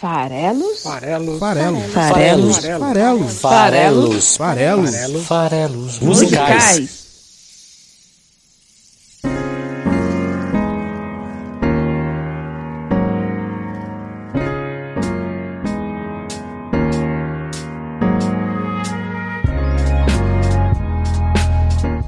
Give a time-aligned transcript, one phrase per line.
[0.00, 0.84] Farelos?
[0.84, 1.40] Farelos.
[1.40, 1.92] Farelos.
[1.92, 2.56] Farelos.
[2.58, 3.40] Farelos.
[3.40, 4.36] Farelos.
[4.36, 5.26] Farelos.
[5.26, 5.98] Farelos.
[5.98, 7.08] Musicais.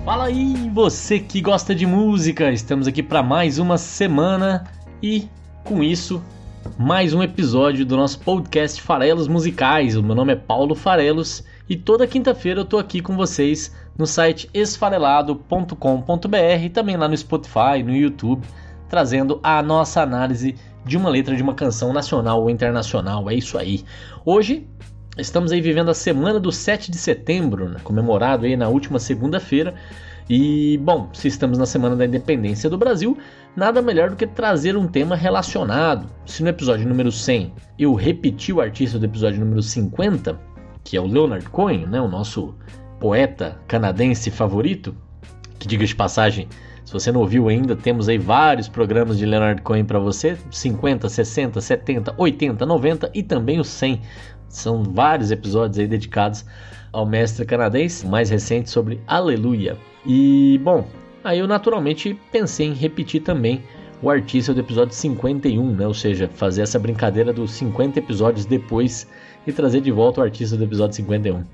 [0.04, 2.52] Fala aí, você que gosta de música!
[2.52, 4.64] Estamos aqui para mais uma semana
[5.02, 5.28] e,
[5.64, 6.22] com isso,
[6.78, 9.96] mais um episódio do nosso podcast Farelos Musicais.
[9.96, 14.06] O meu nome é Paulo Farelos e toda quinta-feira eu tô aqui com vocês no
[14.06, 18.46] site esfarelado.com.br e também lá no Spotify, no YouTube,
[18.88, 23.30] trazendo a nossa análise de uma letra de uma canção nacional ou internacional.
[23.30, 23.84] É isso aí.
[24.24, 24.66] Hoje
[25.18, 29.74] Estamos aí vivendo a semana do 7 de setembro, né, comemorado aí na última segunda-feira.
[30.32, 33.18] E, bom, se estamos na semana da independência do Brasil,
[33.56, 36.06] nada melhor do que trazer um tema relacionado.
[36.24, 40.38] Se no episódio número 100 eu repeti o artista do episódio número 50,
[40.84, 42.54] que é o Leonard Cohen, né, o nosso
[43.00, 44.94] poeta canadense favorito,
[45.58, 46.46] que diga de passagem,
[46.84, 51.08] se você não ouviu ainda, temos aí vários programas de Leonard Cohen para você, 50,
[51.08, 54.00] 60, 70, 80, 90 e também o 100.
[54.48, 56.44] São vários episódios aí dedicados
[56.92, 59.76] ao mestre canadense, mais recente sobre Aleluia.
[60.06, 60.86] E bom,
[61.22, 63.62] aí eu naturalmente pensei em repetir também
[64.02, 65.86] o artista do episódio 51, né?
[65.86, 69.06] Ou seja, fazer essa brincadeira dos 50 episódios depois
[69.46, 71.44] e trazer de volta o artista do episódio 51.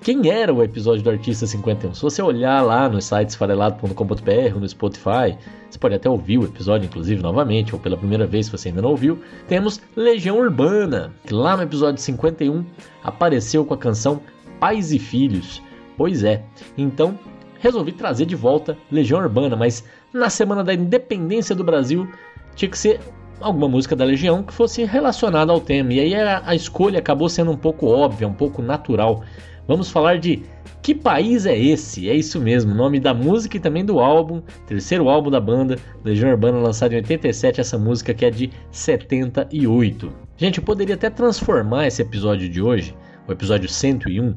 [0.00, 1.92] Quem era o episódio do Artista 51?
[1.92, 5.36] Se você olhar lá no site esfarelado.com.br no Spotify,
[5.68, 8.80] você pode até ouvir o episódio, inclusive, novamente, ou pela primeira vez, se você ainda
[8.80, 9.18] não ouviu.
[9.48, 12.64] Temos Legião Urbana, que lá no episódio 51
[13.02, 14.20] apareceu com a canção
[14.58, 15.62] Pais e Filhos.
[15.96, 16.42] Pois é,
[16.76, 17.18] então
[17.60, 22.08] resolvi trazer de volta Legião Urbana, mas na semana da independência do Brasil
[22.54, 23.00] tinha que ser
[23.40, 25.92] alguma música da Legião que fosse relacionada ao tema.
[25.92, 29.22] E aí a, a escolha acabou sendo um pouco óbvia, um pouco natural.
[29.66, 30.42] Vamos falar de
[30.82, 32.08] Que País é Esse?
[32.08, 36.30] É isso mesmo, nome da música e também do álbum, terceiro álbum da banda, Legião
[36.30, 40.10] Urbana, lançado em 87, essa música que é de 78.
[40.36, 42.94] Gente, eu poderia até transformar esse episódio de hoje,
[43.28, 44.34] o episódio 101,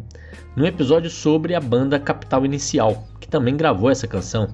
[0.55, 4.49] num episódio sobre a banda Capital Inicial, que também gravou essa canção.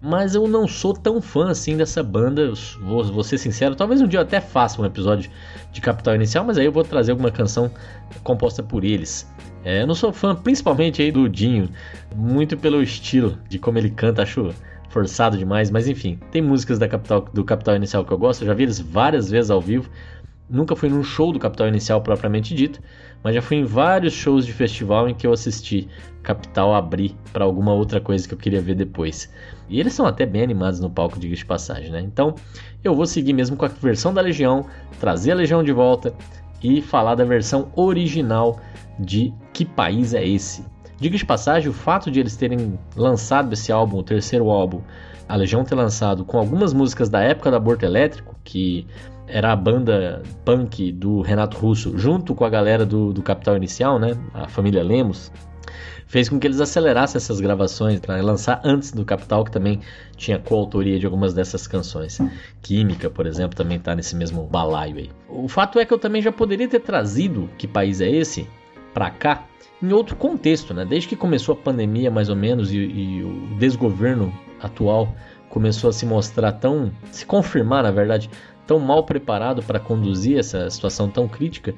[0.00, 3.76] Mas eu não sou tão fã assim dessa banda, vou, vou ser sincero.
[3.76, 5.30] Talvez um dia eu até faça um episódio
[5.70, 7.70] de Capital Inicial, mas aí eu vou trazer alguma canção
[8.24, 9.30] composta por eles.
[9.64, 11.68] É, eu não sou fã, principalmente aí do Dinho,
[12.16, 14.52] muito pelo estilo de como ele canta, acho
[14.88, 18.46] forçado demais, mas enfim, tem músicas da Capital, do Capital Inicial que eu gosto, eu
[18.48, 19.88] já vi eles várias vezes ao vivo.
[20.50, 22.80] Nunca fui num show do Capital Inicial propriamente dito,
[23.22, 25.88] mas já fui em vários shows de festival em que eu assisti
[26.22, 29.32] Capital abrir para alguma outra coisa que eu queria ver depois.
[29.68, 32.00] E eles são até bem animados no palco, diga de passagem, né?
[32.00, 32.34] Então
[32.84, 34.66] eu vou seguir mesmo com a versão da Legião,
[35.00, 36.14] trazer a Legião de volta
[36.62, 38.60] e falar da versão original
[38.98, 40.64] de Que País é Esse?
[40.98, 44.80] Diga de passagem, o fato de eles terem lançado esse álbum, o terceiro álbum,
[45.28, 48.86] a Legião ter lançado com algumas músicas da época do aborto elétrico, que
[49.26, 53.98] era a banda punk do Renato Russo, junto com a galera do, do Capital Inicial,
[53.98, 54.16] né?
[54.34, 55.32] A família Lemos,
[56.06, 59.80] fez com que eles acelerassem essas gravações para lançar antes do Capital, que também
[60.16, 62.18] tinha coautoria de algumas dessas canções.
[62.60, 65.10] Química, por exemplo, também está nesse mesmo balaio aí.
[65.28, 68.46] O fato é que eu também já poderia ter trazido Que País é Esse?
[68.92, 69.46] para cá
[69.82, 70.84] em outro contexto, né?
[70.84, 74.32] Desde que começou a pandemia, mais ou menos, e, e o desgoverno
[74.62, 75.14] atual
[75.48, 78.30] começou a se mostrar tão, se confirmar, na verdade,
[78.66, 81.74] tão mal preparado para conduzir essa situação tão crítica,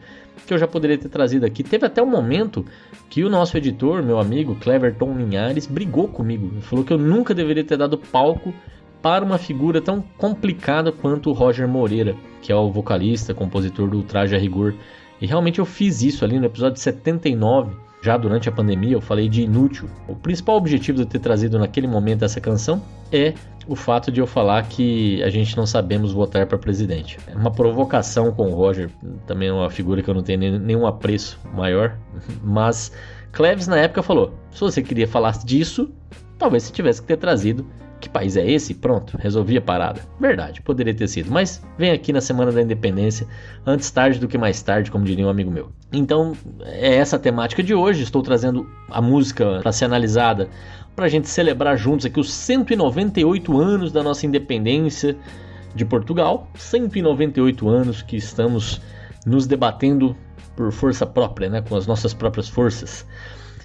[0.46, 1.64] que eu já poderia ter trazido aqui.
[1.64, 2.64] Teve até um momento
[3.10, 6.60] que o nosso editor, meu amigo Cleverton Linhares, brigou comigo.
[6.60, 8.54] Falou que eu nunca deveria ter dado palco
[9.02, 14.02] para uma figura tão complicada quanto o Roger Moreira, que é o vocalista, compositor do
[14.02, 14.74] Traje a Rigor
[15.20, 19.30] e realmente eu fiz isso ali no episódio 79, já durante a pandemia, eu falei
[19.30, 19.88] de inútil.
[20.06, 23.32] O principal objetivo de eu ter trazido naquele momento essa canção é
[23.66, 27.18] o fato de eu falar que a gente não sabemos votar para presidente.
[27.26, 28.90] É uma provocação com o Roger,
[29.26, 31.96] também é uma figura que eu não tenho nenhum apreço maior,
[32.44, 32.92] mas
[33.32, 35.90] Cleves na época falou: se você queria falar disso,
[36.38, 37.64] talvez você tivesse que ter trazido
[38.04, 38.74] que país é esse?
[38.74, 40.02] Pronto, resolvi a parada.
[40.20, 43.26] Verdade, poderia ter sido, mas vem aqui na semana da independência,
[43.66, 45.70] antes tarde do que mais tarde, como diria um amigo meu.
[45.92, 48.02] Então, é essa a temática de hoje.
[48.02, 50.48] Estou trazendo a música para ser analisada,
[50.94, 55.16] para a gente celebrar juntos aqui os 198 anos da nossa independência
[55.74, 56.48] de Portugal.
[56.54, 58.80] 198 anos que estamos
[59.24, 60.14] nos debatendo
[60.54, 63.06] por força própria, né, com as nossas próprias forças.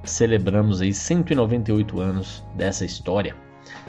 [0.05, 3.35] celebramos aí 198 anos dessa história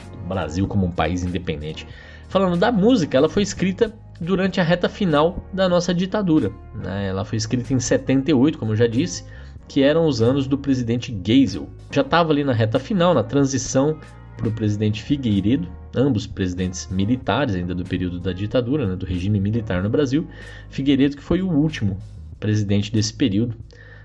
[0.10, 1.86] do Brasil como um país independente.
[2.30, 6.50] Falando da música, ela foi escrita durante a reta final da nossa ditadura.
[6.76, 7.10] Né?
[7.10, 9.26] Ela foi escrita em 78, como eu já disse,
[9.72, 11.70] que eram os anos do presidente Geisel.
[11.92, 13.98] Já estava ali na reta final, na transição
[14.36, 15.66] para o presidente Figueiredo,
[15.96, 20.28] ambos presidentes militares ainda do período da ditadura, né, do regime militar no Brasil.
[20.70, 21.98] Figueiredo que foi o último
[22.38, 23.56] presidente desse período,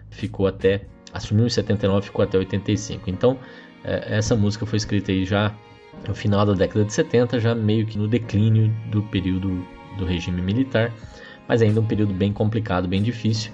[0.09, 0.83] ficou até
[1.13, 3.11] assumiu em 79, ficou até 85.
[3.11, 3.37] Então
[3.83, 5.53] é, essa música foi escrita aí já
[6.07, 9.67] no final da década de 70, já meio que no declínio do período
[9.99, 10.93] do regime militar,
[11.49, 13.51] mas ainda um período bem complicado, bem difícil.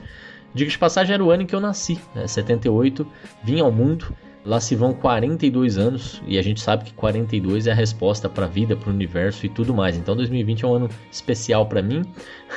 [0.55, 2.27] Diga de passagem era o ano em que eu nasci, né?
[2.27, 3.07] 78,
[3.43, 4.15] vim ao mundo
[4.45, 8.47] Lá se vão 42 anos e a gente sabe que 42 é a resposta para
[8.47, 9.97] a vida, para o universo e tudo mais.
[9.97, 12.03] Então 2020 é um ano especial para mim.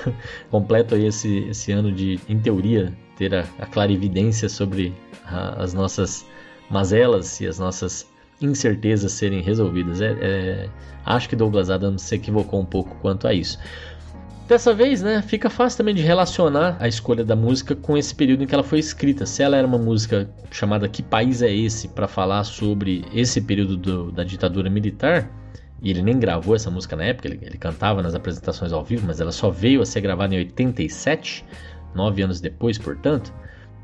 [0.49, 4.95] Completo aí esse, esse ano de, em teoria, ter a, a clarividência sobre
[5.25, 6.25] a, as nossas
[6.71, 10.01] mazelas e as nossas incertezas serem resolvidas.
[10.01, 10.69] É, é,
[11.05, 13.59] acho que Douglas Adams se equivocou um pouco quanto a isso.
[14.47, 18.43] Dessa vez, né, fica fácil também de relacionar a escolha da música com esse período
[18.43, 19.25] em que ela foi escrita.
[19.25, 21.87] Se ela era uma música chamada Que País é Esse?
[21.87, 25.31] para falar sobre esse período do, da ditadura militar,
[25.81, 29.07] e ele nem gravou essa música na época, ele, ele, cantava nas apresentações ao vivo,
[29.07, 31.43] mas ela só veio a ser gravada em 87,
[31.95, 33.33] nove anos depois, portanto.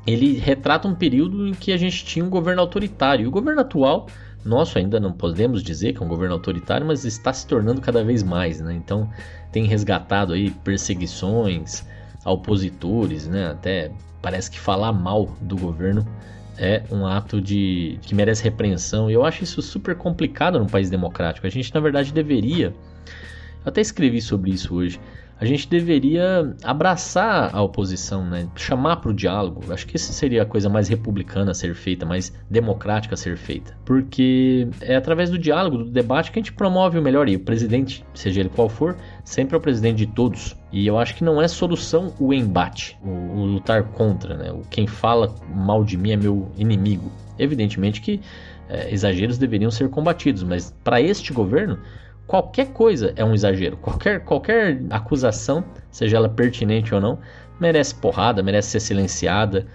[0.06, 3.24] Ele retrata um período em que a gente tinha um governo autoritário.
[3.24, 4.06] E o governo atual
[4.44, 8.04] nosso ainda não podemos dizer que é um governo autoritário, mas está se tornando cada
[8.04, 8.74] vez mais, né?
[8.74, 9.08] Então
[9.50, 11.84] tem resgatado aí perseguições
[12.24, 13.50] opositores, né?
[13.50, 16.06] Até parece que falar mal do governo
[16.58, 19.10] é um ato de que merece repreensão.
[19.10, 21.46] E eu acho isso super complicado num país democrático.
[21.46, 25.00] A gente na verdade deveria, eu até escrevi sobre isso hoje
[25.42, 28.46] a gente deveria abraçar a oposição, né?
[28.54, 29.72] chamar para o diálogo.
[29.72, 33.36] Acho que essa seria a coisa mais republicana a ser feita, mais democrática a ser
[33.36, 33.76] feita.
[33.84, 37.28] Porque é através do diálogo, do debate, que a gente promove o melhor.
[37.28, 40.56] E o presidente, seja ele qual for, sempre é o presidente de todos.
[40.70, 44.36] E eu acho que não é solução o embate, o, o lutar contra.
[44.36, 44.52] Né?
[44.52, 47.10] O, quem fala mal de mim é meu inimigo.
[47.36, 48.20] Evidentemente que
[48.68, 51.80] é, exageros deveriam ser combatidos, mas para este governo
[52.32, 53.76] qualquer coisa é um exagero.
[53.76, 57.18] Qualquer, qualquer acusação, seja ela pertinente ou não,
[57.60, 59.66] merece porrada, merece ser silenciada.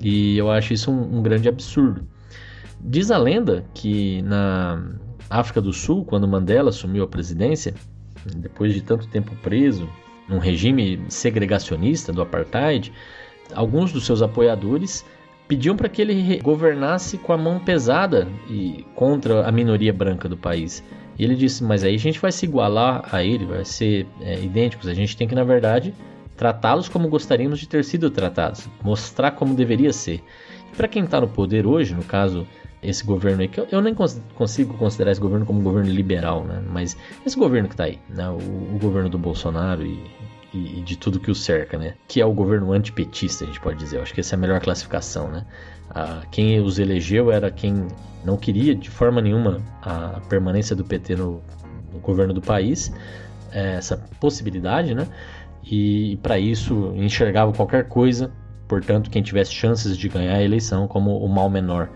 [0.00, 2.08] E eu acho isso um, um grande absurdo.
[2.80, 4.82] Diz a lenda que na
[5.28, 7.74] África do Sul, quando Mandela assumiu a presidência,
[8.34, 9.86] depois de tanto tempo preso,
[10.26, 12.94] num regime segregacionista do apartheid,
[13.54, 15.04] alguns dos seus apoiadores
[15.46, 20.36] pediam para que ele governasse com a mão pesada e contra a minoria branca do
[20.36, 20.82] país.
[21.18, 24.38] E ele disse: Mas aí a gente vai se igualar a ele, vai ser é,
[24.40, 24.88] idênticos.
[24.88, 25.94] A gente tem que, na verdade,
[26.36, 30.22] tratá-los como gostaríamos de ter sido tratados, mostrar como deveria ser.
[30.72, 32.46] E para quem está no poder hoje, no caso,
[32.82, 35.90] esse governo aí, que eu, eu nem cons consigo considerar esse governo como um governo
[35.90, 36.62] liberal, né?
[36.68, 38.28] Mas esse governo que está aí, né?
[38.28, 39.98] O, o, governo do Bolsonaro e,
[40.52, 41.94] e, e, de tudo que o cerca, né?
[42.06, 43.96] Que é o governo antipetista, a gente pode dizer.
[43.96, 45.46] Eu acho que essa é a melhor classificação, né?
[45.90, 47.86] Ah, quem os elegeu era quem
[48.24, 51.40] não queria de forma nenhuma a permanência do PT no,
[51.92, 52.92] no governo do país,
[53.52, 55.06] é, essa possibilidade, né?
[55.64, 58.30] E para isso enxergava qualquer coisa,
[58.68, 61.88] portanto, quem tivesse chances de ganhar a eleição como o mal menor.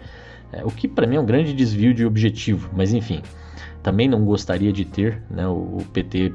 [0.53, 3.23] É, o que para mim é um grande desvio de objetivo, mas enfim,
[3.83, 6.33] também não gostaria de ter né, o, o PT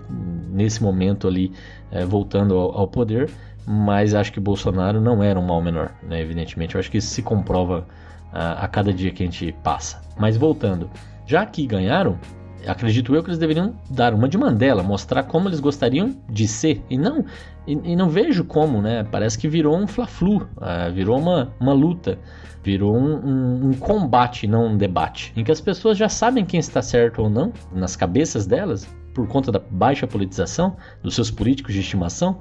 [0.50, 1.52] nesse momento ali
[1.92, 3.30] é, voltando ao, ao, poder,
[3.66, 6.76] mas acho que Bolsonaro não era um mal menor, né, evidentemente.
[6.76, 7.88] Eu acho que isso se comprova
[8.32, 10.02] a, a cada dia que a gente passa.
[10.18, 10.90] Mas voltando,
[11.26, 12.20] já que ganharam,
[12.68, 16.84] acredito eu que eles deveriam dar uma de Mandela, mostrar como eles gostariam de ser
[16.90, 17.26] e não
[17.68, 19.04] e, e não vejo como, né?
[19.12, 22.20] Parece que virou um fla-flu, uh, virou uma, uma luta,
[22.64, 26.60] virou um, um, um, combate, não um debate, em que as pessoas já sabem quem
[26.60, 31.74] está certo ou não nas cabeças delas por conta da baixa politização dos seus políticos
[31.74, 32.40] de estimação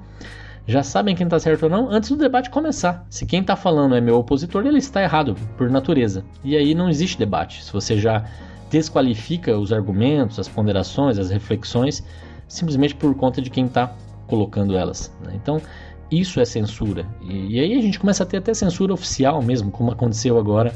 [0.67, 3.05] já sabem quem está certo ou não antes do debate começar.
[3.09, 6.25] Se quem está falando é meu opositor, ele está errado por natureza.
[6.43, 7.63] E aí não existe debate.
[7.63, 8.25] Se você já
[8.69, 12.03] desqualifica os argumentos, as ponderações, as reflexões,
[12.47, 13.93] simplesmente por conta de quem está
[14.27, 15.15] colocando elas.
[15.23, 15.33] Né?
[15.35, 15.61] Então,
[16.09, 17.05] isso é censura.
[17.21, 20.73] E, e aí a gente começa a ter até censura oficial mesmo, como aconteceu agora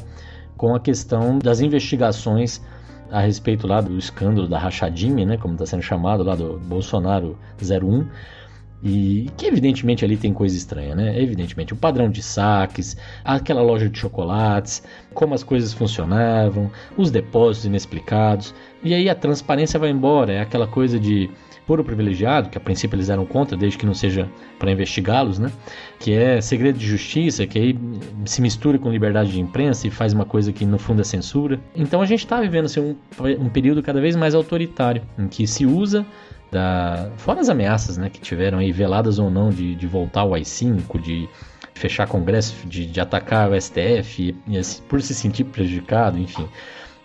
[0.56, 2.60] com a questão das investigações
[3.10, 7.36] a respeito lá do escândalo da rachadinha, né, como está sendo chamado lá do Bolsonaro
[7.60, 8.06] 01,
[8.82, 11.20] e que evidentemente ali tem coisa estranha, né?
[11.20, 14.82] Evidentemente, o padrão de saques, aquela loja de chocolates,
[15.12, 18.54] como as coisas funcionavam, os depósitos inexplicados.
[18.82, 21.28] E aí a transparência vai embora, é aquela coisa de
[21.66, 25.52] foro privilegiado, que a princípio eles eram contra, desde que não seja para investigá-los, né?
[26.00, 27.78] Que é segredo de justiça, que aí
[28.24, 31.60] se mistura com liberdade de imprensa e faz uma coisa que no fundo é censura.
[31.76, 32.96] Então a gente está vivendo assim, um,
[33.38, 36.04] um período cada vez mais autoritário, em que se usa
[36.50, 37.10] da...
[37.16, 41.00] fora as ameaças né, que tiveram aí, veladas ou não, de, de voltar ao AI-5,
[41.00, 41.28] de
[41.74, 46.46] fechar congresso, de, de atacar o STF, e, e, por se sentir prejudicado, enfim.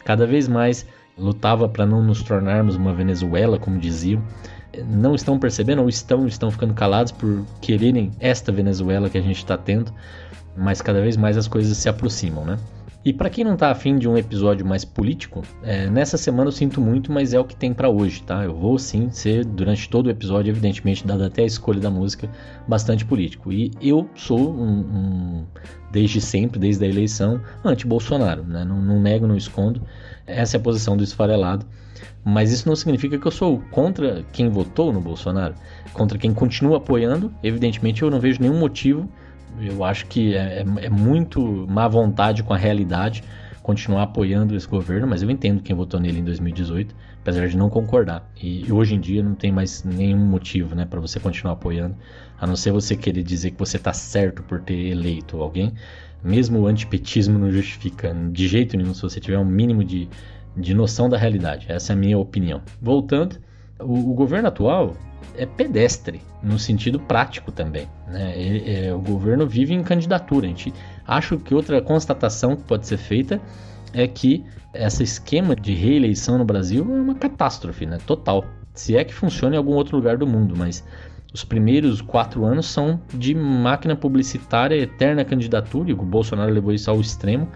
[0.04, 0.86] Cada vez mais
[1.18, 4.22] lutava para não nos tornarmos uma Venezuela, como diziam.
[4.88, 9.38] Não estão percebendo ou estão, estão ficando calados por quererem esta Venezuela que a gente
[9.38, 9.92] está tendo,
[10.56, 12.58] mas cada vez mais as coisas se aproximam, né?
[13.06, 16.52] E para quem não tá afim de um episódio mais político, é, nessa semana eu
[16.52, 18.44] sinto muito, mas é o que tem para hoje, tá?
[18.44, 22.28] Eu vou sim ser, durante todo o episódio, evidentemente, dado até a escolha da música,
[22.68, 23.54] bastante político.
[23.54, 25.46] E eu sou um, um
[25.92, 28.66] desde sempre, desde a eleição, anti-Bolsonaro, né?
[28.66, 29.84] Não, não nego, não escondo.
[30.26, 31.64] Essa é a posição do esfarelado.
[32.24, 35.54] Mas isso não significa que eu sou contra quem votou no Bolsonaro,
[35.94, 37.32] contra quem continua apoiando.
[37.44, 39.08] Evidentemente, eu não vejo nenhum motivo
[39.62, 43.24] eu acho que é, é, é, muito má vontade com a realidade
[43.62, 47.68] continuar apoiando esse governo, mas eu entendo quem votou nele em 2018, apesar de não
[47.68, 48.30] concordar.
[48.40, 51.96] E, hoje em dia não tem mais nenhum motivo né, para você continuar apoiando,
[52.40, 55.74] a não ser você querer dizer que você está certo por ter eleito alguém.
[56.24, 60.08] Mesmo o antipetismo não justifica de jeito nenhum se você tiver um mínimo de,
[60.56, 61.66] de noção da realidade.
[61.68, 62.62] Essa é a minha opinião.
[62.80, 63.38] Voltando,
[63.80, 64.96] o, o governo atual
[65.38, 67.88] é pedestre, no sentido prático também.
[68.08, 68.34] Né?
[68.36, 70.46] É, é, o governo vive em candidatura.
[70.46, 70.74] A gente
[71.08, 73.42] acho que outra constatação que pode ser feita
[73.94, 77.98] é que esse esquema de reeleição no Brasil é uma catástrofe, né?
[78.06, 78.46] total.
[78.74, 80.84] Se é que funciona em algum outro lugar do mundo, mas
[81.34, 86.90] os primeiros quatro anos são de máquina publicitária, eterna candidatura, e o Bolsonaro levou isso
[86.90, 87.48] ao extremo.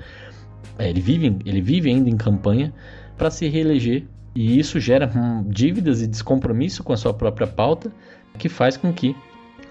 [0.78, 2.74] É, ele, vive, ele vive ainda em campanha
[3.18, 4.06] para se reeleger
[4.36, 7.92] e isso gera hum, dívidas e descompromisso com a sua própria pauta,
[8.38, 9.16] que faz com que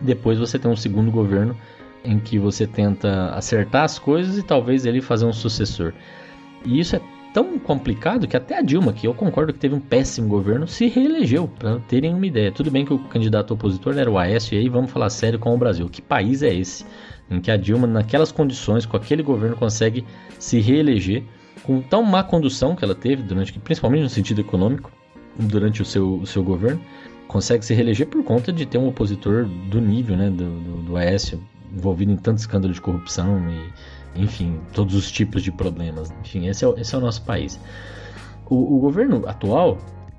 [0.00, 1.56] depois você tenha um segundo governo
[2.04, 5.92] em que você tenta acertar as coisas e talvez ele fazer um sucessor.
[6.64, 7.00] E isso é
[7.32, 10.86] tão complicado que até a Dilma, que eu concordo que teve um péssimo governo, se
[10.86, 12.52] reelegeu, para terem uma ideia.
[12.52, 15.54] Tudo bem que o candidato opositor era o Aécio, e aí vamos falar sério com
[15.54, 15.88] o Brasil.
[15.88, 16.84] Que país é esse
[17.30, 20.04] em que a Dilma, naquelas condições, com aquele governo, consegue
[20.38, 21.24] se reeleger
[21.62, 24.90] com tão má condução que ela teve, durante, principalmente no sentido econômico,
[25.38, 26.80] durante o seu, o seu governo,
[27.28, 30.96] consegue se reeleger por conta de ter um opositor do nível né, do, do, do
[30.96, 31.40] Aécio,
[31.72, 36.12] envolvido em tanto escândalo de corrupção e, enfim, todos os tipos de problemas.
[36.22, 37.60] Enfim, esse é, esse é o nosso país.
[38.46, 39.78] O, o, governo atual,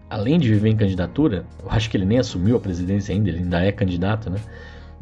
[0.09, 3.39] além de viver em candidatura, eu acho que ele nem assumiu a presidência ainda, ele
[3.39, 4.37] ainda é candidato, né?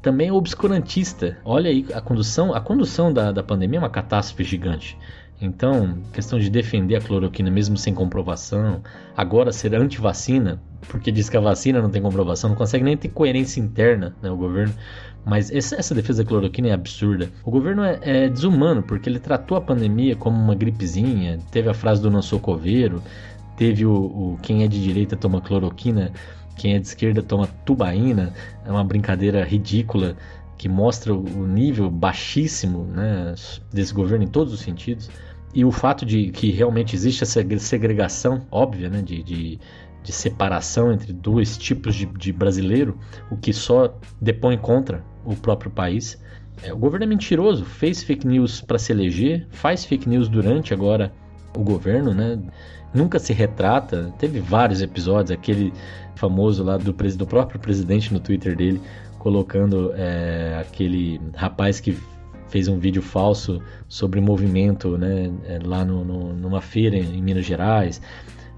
[0.01, 1.37] Também é obscurantista.
[1.43, 4.97] Olha aí, a condução, a condução da, da pandemia é uma catástrofe gigante.
[5.39, 8.81] Então, questão de defender a cloroquina mesmo sem comprovação,
[9.15, 13.09] agora ser anti-vacina, porque diz que a vacina não tem comprovação, não consegue nem ter
[13.09, 14.73] coerência interna, né, o governo.
[15.23, 17.29] Mas essa defesa da cloroquina é absurda.
[17.43, 21.73] O governo é, é, desumano, porque ele tratou a pandemia como uma gripezinha, teve a
[21.73, 23.03] frase do nosso coveiro,
[23.57, 26.11] teve o, o quem é de direita toma cloroquina,
[26.55, 28.33] quem é de esquerda toma tubaína,
[28.65, 30.15] é uma brincadeira ridícula
[30.57, 33.35] que mostra o nível baixíssimo né,
[33.71, 35.07] desse governo em todos os sentidos
[35.57, 39.59] e o fato de que realmente existe essa segregação óbvia, né, de, de,
[40.03, 42.95] de separação entre dois tipos de, de, brasileiro,
[43.31, 46.21] o que só depõe contra o próprio país.
[46.61, 50.75] É, o governo é mentiroso, fez fake news para se eleger, faz fake news durante
[50.75, 51.11] agora
[51.55, 52.37] o governo, né?
[52.93, 54.13] Nunca se retrata.
[54.19, 55.73] Teve vários episódios, aquele
[56.13, 58.79] famoso lá do, do próprio presidente no Twitter dele,
[59.17, 61.97] colocando é, aquele rapaz que
[62.49, 67.45] fez um vídeo falso sobre movimento né, é, lá no, no, numa feira em Minas
[67.45, 68.01] Gerais.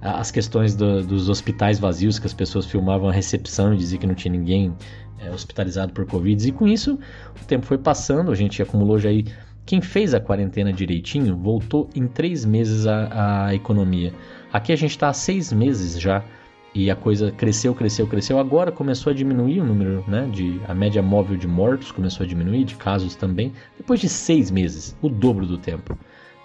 [0.02, 4.08] As questões do, dos hospitais vazios, que as pessoas filmavam a recepção e diziam que
[4.08, 4.74] não tinha ninguém
[5.20, 6.48] é, hospitalizado por Covid.
[6.48, 6.98] E com isso,
[7.42, 9.26] o tempo foi passando, a gente acumulou já aí.
[9.66, 14.14] Quem fez a quarentena direitinho voltou em três meses a, a economia.
[14.52, 16.24] Aqui a gente está há seis meses já
[16.74, 18.38] e a coisa cresceu, cresceu, cresceu.
[18.40, 20.30] Agora começou a diminuir o número, né?
[20.32, 23.52] De, a média móvel de mortos começou a diminuir, de casos também.
[23.78, 25.98] Depois de seis meses, o dobro do tempo.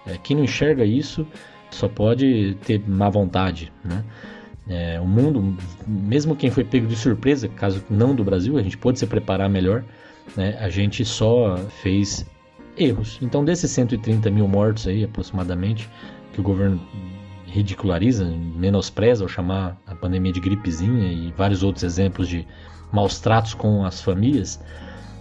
[0.05, 1.25] É, quem não enxerga isso
[1.69, 4.03] só pode ter má vontade, né?
[4.67, 5.55] É, o mundo,
[5.87, 9.47] mesmo quem foi pego de surpresa, caso não do Brasil, a gente pôde se preparar
[9.47, 9.83] melhor,
[10.35, 10.57] né?
[10.59, 12.25] A gente só fez
[12.75, 13.19] erros.
[13.21, 15.87] Então, desses 130 mil mortos aí, aproximadamente,
[16.33, 16.81] que o governo
[17.45, 22.47] ridiculariza, menospreza ao chamar a pandemia de gripezinha e vários outros exemplos de
[22.91, 24.59] maus tratos com as famílias,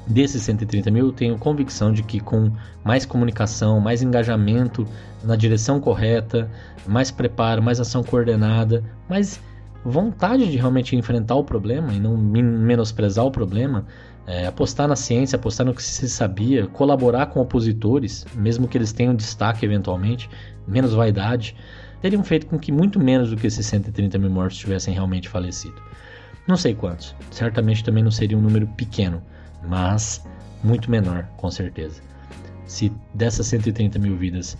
[0.06, 2.52] desses 130 mil, eu tenho convicção de que com
[2.84, 4.86] mais comunicação, mais engajamento
[5.22, 6.50] na direção correta,
[6.86, 9.40] mais preparo, mais ação coordenada, mais
[9.84, 13.86] vontade de realmente enfrentar o problema e não menosprezar o problema,
[14.26, 18.92] é, apostar na ciência, apostar no que se sabia, colaborar com opositores, mesmo que eles
[18.92, 20.28] tenham destaque eventualmente,
[20.66, 21.54] menos vaidade,
[22.04, 25.80] teriam feito com que muito menos do que esses 130 mil mortos tivessem realmente falecido.
[26.46, 29.22] Não sei quantos, certamente também não seria um número pequeno,
[29.66, 30.22] mas
[30.62, 32.02] muito menor, com certeza.
[32.66, 34.54] Se dessas 130 mil vidas,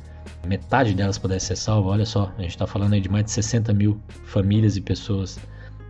[0.46, 3.32] metade delas pudesse ser salva, olha só, a gente está falando aí de mais de
[3.32, 5.38] 60 mil famílias e pessoas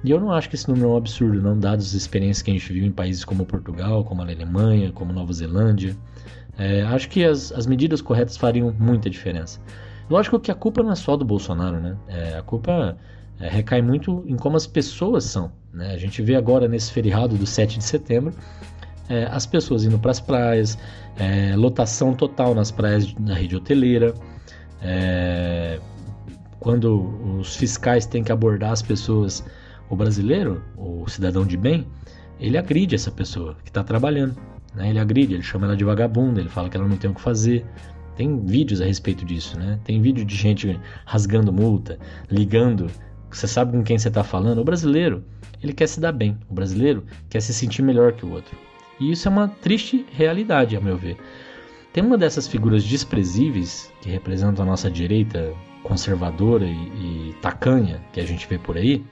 [0.03, 2.51] e eu não acho que esse número é um absurdo, não, dados as experiências que
[2.51, 5.97] a gente viu em países como Portugal, como a Alemanha, como Nova Zelândia.
[6.59, 9.61] É, acho que as, as medidas corretas fariam muita diferença.
[10.09, 11.97] Lógico que a culpa não é só do Bolsonaro, né?
[12.09, 12.97] É, a culpa
[13.41, 15.53] é, recai muito em como as pessoas são.
[15.73, 15.93] Né?
[15.93, 18.35] A gente vê agora nesse feriado do 7 de setembro
[19.09, 20.79] é, as pessoas indo para as praias,
[21.17, 24.15] é, lotação total nas praias da rede hoteleira.
[24.81, 25.79] É,
[26.59, 29.45] quando os fiscais têm que abordar as pessoas
[29.91, 31.87] o brasileiro, o cidadão de bem,
[32.41, 34.37] ele agride essa pessoa que está trabalhando.
[34.75, 34.91] Né?
[34.91, 37.21] Ele agride, ele chama ela de vagabunda, ele fala que ela não tem o que
[37.21, 37.65] fazer.
[38.17, 39.79] Tem vídeos a respeito disso, né?
[39.85, 41.99] Tem vídeo de gente rasgando multa,
[42.31, 42.91] ligando.
[43.31, 44.61] Você sabe com quem você está falando?
[44.61, 45.25] O brasileiro,
[45.63, 46.39] ele quer se dar bem.
[46.49, 48.57] O brasileiro quer se sentir melhor que o outro.
[49.01, 51.17] E isso é uma triste realidade, a meu ver.
[51.93, 55.53] Tem uma dessas figuras desprezíveis que representam a nossa direita
[55.83, 59.05] conservadora e, e tacanha que a gente vê por aí,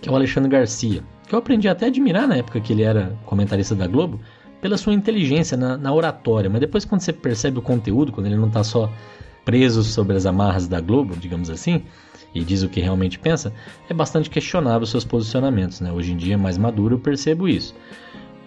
[0.00, 2.82] que é o Alexandre Garcia, que eu aprendi até a admirar na época que ele
[2.82, 4.20] era comentarista da Globo,
[4.60, 8.36] pela sua inteligência na, na oratória, mas depois quando você percebe o conteúdo, quando ele
[8.36, 8.90] não está só
[9.44, 11.82] preso sobre as amarras da Globo, digamos assim,
[12.34, 13.52] e diz o que realmente pensa,
[13.88, 15.80] é bastante questionável seus posicionamentos.
[15.80, 15.90] Né?
[15.90, 17.74] Hoje em dia, mais maduro, eu percebo isso.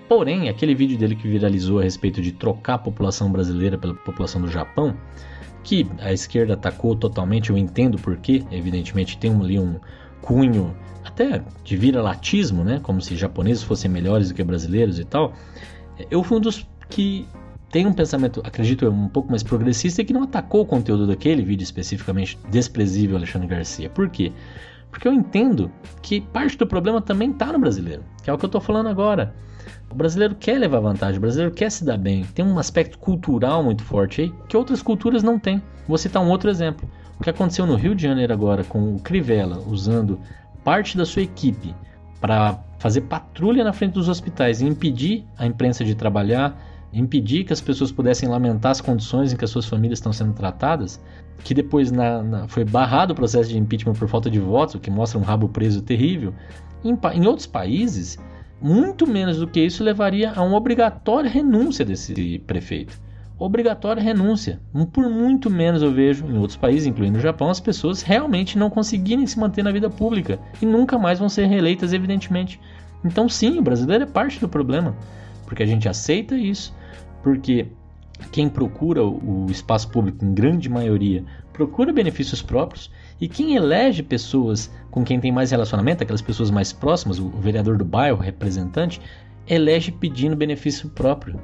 [0.08, 4.42] Porém, aquele vídeo dele que viralizou a respeito de trocar a população brasileira pela população
[4.42, 4.96] do Japão,
[5.64, 9.80] que a esquerda atacou totalmente, eu entendo porquê, evidentemente tem ali um
[10.22, 12.80] cunho até de vira-latismo, né?
[12.82, 15.34] Como se japoneses fossem melhores do que brasileiros e tal.
[16.10, 17.28] Eu fui um dos que
[17.70, 21.08] tem um pensamento, acredito eu, um pouco mais progressista e que não atacou o conteúdo
[21.08, 23.90] daquele vídeo especificamente desprezível Alexandre Garcia.
[23.90, 24.32] Por quê?
[24.92, 25.72] Porque eu entendo
[26.04, 28.90] que parte do problema também está no brasileiro, que é o que eu estou falando
[28.90, 29.34] agora.
[29.90, 33.64] O brasileiro quer levar vantagem, o brasileiro quer se dar bem, tem um aspecto cultural
[33.64, 35.62] muito forte aí que outras culturas não têm.
[35.88, 36.88] Vou citar um outro exemplo.
[37.20, 40.20] O que aconteceu no Rio de Janeiro agora com o Crivella usando
[40.64, 41.74] parte da sua equipe
[42.22, 47.54] para fazer patrulha na frente dos hospitais e impedir a imprensa de trabalhar, impedir que
[47.54, 51.02] as pessoas pudessem lamentar as condições em que as suas famílias estão sendo tratadas,
[51.46, 54.80] que depois na, na, foi barrado o processo de impeachment por falta de votos, o
[54.82, 56.34] que mostra um rabo preso terrível.
[56.84, 58.20] Em, em outros países,
[58.62, 63.00] muito menos do que isso levaria a uma obrigatória renúncia desse prefeito
[63.38, 64.60] obrigatória renúncia.
[64.92, 68.70] Por muito menos eu vejo em outros países, incluindo o Japão, as pessoas realmente não
[68.70, 72.60] conseguirem se manter na vida pública e nunca mais vão ser reeleitas, evidentemente.
[73.04, 74.96] Então, sim, o brasileiro é parte do problema,
[75.46, 76.74] porque a gente aceita isso,
[77.22, 77.68] porque
[78.32, 84.72] quem procura o espaço público, em grande maioria, procura benefícios próprios, e quem elege pessoas
[84.90, 89.02] com quem tem mais relacionamento, aquelas pessoas mais próximas, o vereador do bairro, o representante,
[89.48, 91.40] elege pedindo benefício próprio.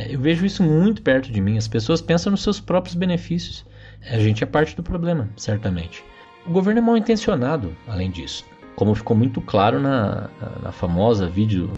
[0.00, 1.58] É, eu vejo isso muito perto de mim.
[1.58, 3.66] As pessoas pensam nos seus próprios benefícios.
[4.10, 6.02] A gente é parte do problema, certamente.
[6.46, 8.44] O governo é mal intencionado, além disso.
[8.76, 10.30] Como ficou muito claro na,
[10.62, 11.70] na famosa vídeo,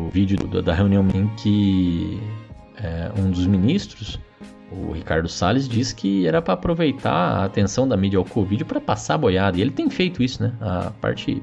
[0.00, 2.18] o vídeo da reunião em que
[2.78, 4.18] é, um dos ministros,
[4.70, 8.80] o Ricardo Salles, disse que era para aproveitar a atenção da mídia ao Covid para
[8.80, 9.58] passar boiada.
[9.58, 10.54] E ele tem feito isso, né?
[10.58, 11.42] A parte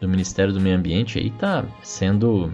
[0.00, 2.50] do Ministério do Meio Ambiente aí está sendo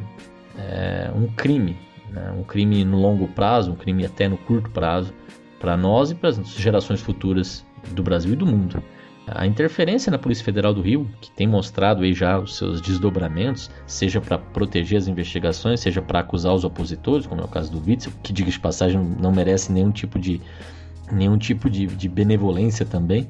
[0.58, 2.32] é, um crime né?
[2.32, 5.12] Um crime no longo prazo, um crime até no curto prazo,
[5.58, 8.82] para nós e para as gerações futuras do Brasil e do mundo.
[9.26, 13.68] A interferência na Polícia Federal do Rio, que tem mostrado aí já os seus desdobramentos,
[13.84, 17.82] seja para proteger as investigações, seja para acusar os opositores, como é o caso do
[17.84, 20.40] Witzel, que diga de passagem não merece nenhum tipo de
[21.10, 23.28] nenhum tipo de, de benevolência também.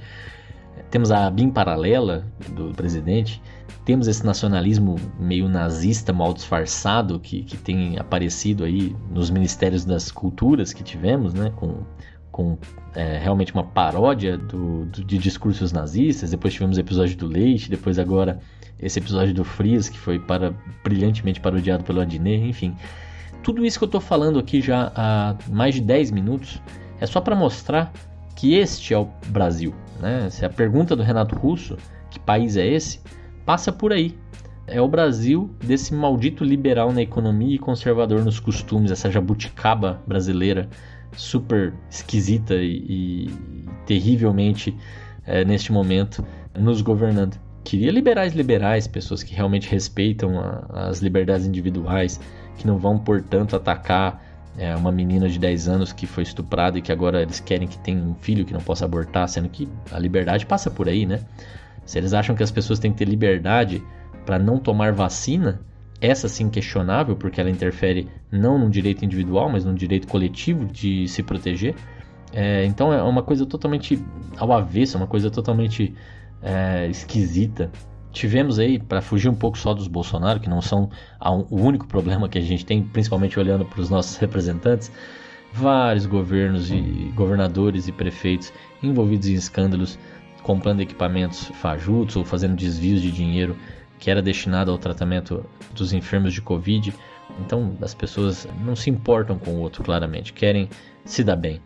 [0.90, 3.42] Temos a BIM paralela do presidente,
[3.84, 10.10] temos esse nacionalismo meio nazista, mal disfarçado, que, que tem aparecido aí nos ministérios das
[10.10, 11.84] culturas que tivemos, né, com,
[12.32, 12.58] com
[12.94, 16.30] é, realmente uma paródia do, do, de discursos nazistas.
[16.30, 18.40] Depois tivemos o episódio do Leite, depois agora
[18.78, 22.74] esse episódio do Frias, que foi para, brilhantemente parodiado pelo Adnet, enfim.
[23.42, 26.60] Tudo isso que eu estou falando aqui já há mais de 10 minutos
[27.00, 27.92] é só para mostrar
[28.34, 29.72] que este é o Brasil.
[30.00, 30.28] Né?
[30.30, 31.76] Se a pergunta do Renato Russo,
[32.10, 33.00] que país é esse,
[33.44, 34.16] passa por aí.
[34.66, 40.68] É o Brasil desse maldito liberal na economia e conservador nos costumes, essa jabuticaba brasileira
[41.16, 43.30] super esquisita e, e
[43.86, 44.76] terrivelmente
[45.24, 46.24] é, neste momento
[46.58, 47.38] nos governando.
[47.62, 52.20] queria liberais liberais, pessoas que realmente respeitam a, as liberdades individuais,
[52.56, 54.25] que não vão, portanto, atacar
[54.58, 57.78] é, uma menina de 10 anos que foi estuprada e que agora eles querem que
[57.78, 61.20] tenha um filho que não possa abortar, sendo que a liberdade passa por aí, né?
[61.84, 63.82] Se eles acham que as pessoas têm que ter liberdade
[64.24, 65.60] para não tomar vacina,
[66.00, 71.06] essa sim questionável, porque ela interfere não no direito individual, mas no direito coletivo de
[71.08, 71.74] se proteger.
[72.32, 74.02] É, então é uma coisa totalmente
[74.36, 75.94] ao avesso, uma coisa totalmente
[76.42, 77.70] é, esquisita.
[78.16, 80.88] Tivemos aí, para fugir um pouco só dos Bolsonaro, que não são
[81.20, 84.90] a, o único problema que a gente tem, principalmente olhando para os nossos representantes,
[85.52, 89.98] vários governos e governadores e prefeitos envolvidos em escândalos,
[90.42, 93.54] comprando equipamentos fajutos ou fazendo desvios de dinheiro
[93.98, 96.94] que era destinado ao tratamento dos enfermos de Covid.
[97.38, 100.70] Então as pessoas não se importam com o outro, claramente, querem
[101.04, 101.60] se dar bem.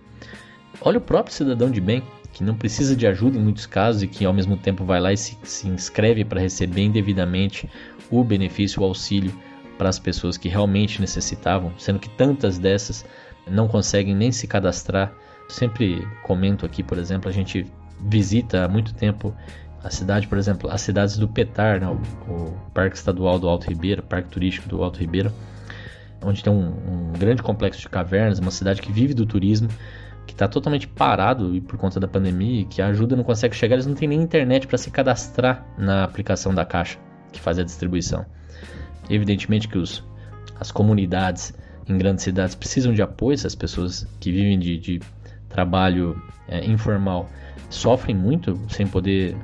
[0.81, 2.03] Olha o próprio cidadão de bem,
[2.33, 5.13] que não precisa de ajuda em muitos casos e que ao mesmo tempo vai lá
[5.13, 7.69] e se, se inscreve para receber indevidamente
[8.11, 9.33] o benefício, o auxílio
[9.77, 13.05] para as pessoas que realmente necessitavam, sendo que tantas dessas
[13.51, 15.13] não conseguem nem se cadastrar.
[15.49, 17.67] Sempre comento aqui, por exemplo, a gente
[17.99, 19.35] visita há muito tempo
[19.83, 23.69] a cidade, por exemplo, as cidades do Petar, né, o, o, Parque Estadual do Alto
[23.69, 25.33] Ribeiro, Parque Turístico do Alto Ribeiro,
[26.23, 29.69] onde tem um, um grande complexo de cavernas, uma cidade que vive do turismo,
[30.31, 33.75] que está totalmente parado e por conta da pandemia, que a ajuda não consegue chegar,
[33.75, 36.99] eles não têm nem internet para se cadastrar na aplicação da Caixa
[37.33, 38.25] que faz a distribuição.
[39.09, 40.05] Evidentemente que os,
[40.61, 41.53] as comunidades
[41.89, 45.01] em grandes cidades precisam de apoio, essas pessoas que vivem de, de
[45.49, 47.29] trabalho é, informal
[47.69, 49.37] sofrem muito sem poder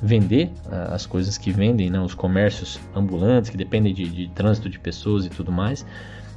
[0.00, 0.52] vender
[0.92, 5.26] as coisas que vendem, né, os comércios ambulantes que dependem de, de trânsito de pessoas
[5.26, 5.84] e tudo mais.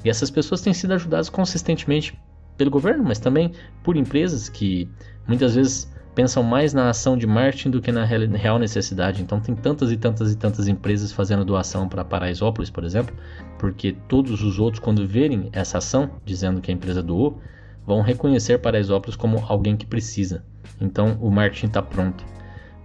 [0.04, 2.20] E essas pessoas têm sido ajudadas consistentemente
[2.62, 4.88] pelo governo, mas também por empresas que
[5.28, 9.22] muitas vezes pensam mais na ação de marketing do que na real necessidade.
[9.22, 13.16] Então tem tantas e tantas e tantas empresas fazendo doação para Paraisópolis, por exemplo,
[13.58, 17.42] porque todos os outros quando verem essa ação, dizendo que a empresa doou,
[17.84, 20.44] vão reconhecer Paraisópolis como alguém que precisa.
[20.80, 22.24] Então o marketing está pronto.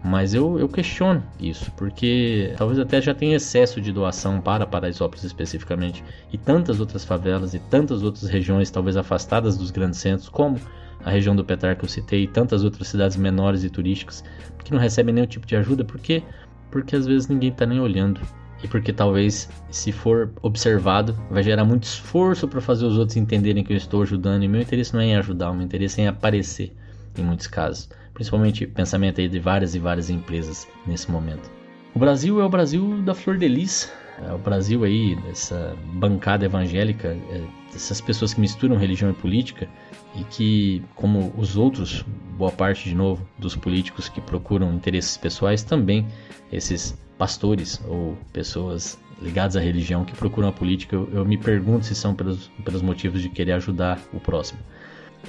[0.07, 5.25] Mas eu, eu questiono isso, porque talvez até já tenha excesso de doação para Paraisópolis
[5.25, 10.61] especificamente, e tantas outras favelas e tantas outras regiões, talvez afastadas dos grandes centros, como
[11.05, 14.23] a região do Petar que eu citei, e tantas outras cidades menores e turísticas,
[14.63, 16.23] que não recebem nenhum tipo de ajuda, porque
[16.71, 18.21] porque às vezes ninguém está nem olhando.
[18.63, 23.65] E porque talvez, se for observado, vai gerar muito esforço para fazer os outros entenderem
[23.65, 24.43] que eu estou ajudando.
[24.43, 26.73] E meu interesse não é em ajudar, o meu interesse é em aparecer,
[27.19, 31.51] em muitos casos principalmente pensamento aí de várias e várias empresas nesse momento.
[31.95, 33.93] O Brasil é o Brasil da flor de lis,
[34.27, 39.69] é o Brasil aí dessa bancada evangélica, é, dessas pessoas que misturam religião e política
[40.15, 42.03] e que, como os outros,
[42.39, 46.07] boa parte de novo dos políticos que procuram interesses pessoais, também
[46.51, 51.85] esses pastores ou pessoas ligadas à religião que procuram a política, eu, eu me pergunto
[51.85, 54.61] se são pelos, pelos motivos de querer ajudar o próximo.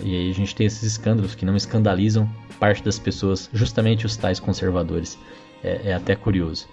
[0.02, 2.30] E aí a gente tem esses escândalos que não escandalizam
[2.60, 5.18] parte das pessoas, justamente os tais conservadores.
[5.64, 6.68] É, é até curioso.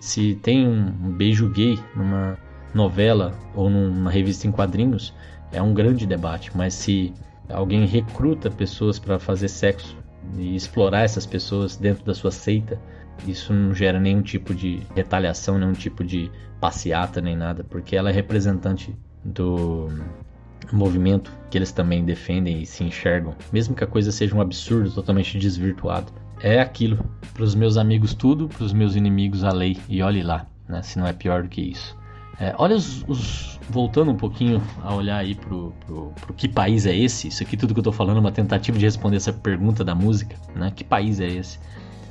[0.00, 2.38] Se tem um beijo gay numa
[2.74, 5.12] novela ou numa revista em quadrinhos,
[5.50, 6.56] é um grande debate.
[6.56, 7.12] Mas se
[7.48, 9.96] alguém recruta pessoas para fazer sexo
[10.36, 12.80] e explorar essas pessoas dentro da sua seita,
[13.26, 18.10] isso não gera nenhum tipo de retaliação, nenhum tipo de passeata nem nada, porque ela
[18.10, 19.88] é representante do
[20.76, 24.90] movimento que eles também defendem e se enxergam, mesmo que a coisa seja um absurdo
[24.90, 26.12] totalmente desvirtuado.
[26.40, 27.04] É aquilo,
[27.34, 30.82] para os meus amigos tudo, para os meus inimigos a lei, e olhe lá, né,
[30.82, 31.96] se não é pior do que isso.
[32.40, 36.86] É, olha os, os, voltando um pouquinho a olhar aí pro, pro, pro, que país
[36.86, 37.26] é esse.
[37.26, 39.92] Isso aqui tudo que eu tô falando é uma tentativa de responder essa pergunta da
[39.92, 40.70] música, né?
[40.70, 41.58] Que país é esse?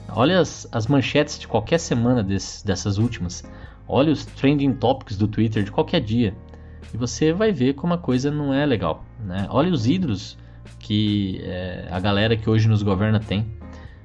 [0.10, 3.41] Olha as, as manchetes de qualquer semana desse, dessas últimas.
[3.88, 6.36] Olha os trending topics do Twitter de qualquer dia
[6.93, 9.04] e você vai ver como a coisa não é legal.
[9.19, 9.47] Né?
[9.50, 10.38] Olha os ídolos
[10.80, 13.45] que é, a galera que hoje nos governa tem.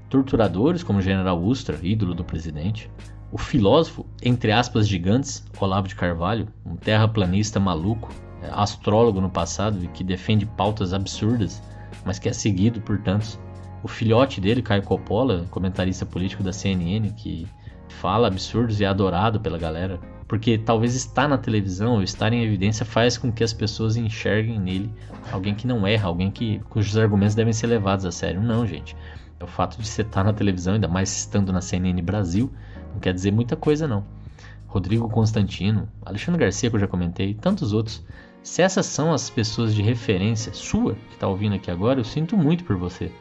[0.09, 2.91] Torturadores como o General Ustra, ídolo do presidente.
[3.31, 9.83] O filósofo, entre aspas, gigantes, Olavo de Carvalho, um terraplanista maluco, é, astrólogo no passado
[9.83, 11.63] e que defende pautas absurdas,
[12.05, 13.39] mas que é seguido por tantos.
[13.83, 17.47] O filhote dele, Caio Coppola, comentarista político da CNN, que
[17.89, 19.99] fala absurdos e é adorado pela galera
[20.33, 24.59] porque talvez estar na televisão ou estar em evidência faz com que as pessoas enxerguem
[24.59, 24.91] nele
[25.31, 28.41] alguém que não erra, alguém que cujos argumentos devem ser levados a sério.
[28.41, 28.97] Não, gente.
[29.43, 32.51] O fato de você estar na televisão, ainda mais estando na CNN Brasil,
[32.95, 34.07] não quer dizer muita coisa não.
[34.67, 38.03] Rodrigo Constantino, Alexandre Garcia, que eu já comentei, e tantos outros.
[38.43, 42.39] Se essas são as pessoas de referência sua que está ouvindo aqui agora, eu sinto
[42.39, 43.13] muito por você.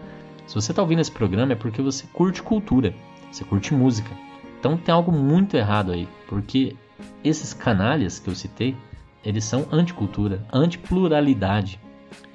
[0.48, 2.94] Se você está ouvindo esse programa é porque você curte cultura,
[3.30, 4.12] você curte música.
[4.58, 6.74] Então tem algo muito errado aí, porque
[7.24, 8.76] esses canalhas que eu citei,
[9.24, 11.80] eles são anticultura, antipluralidade.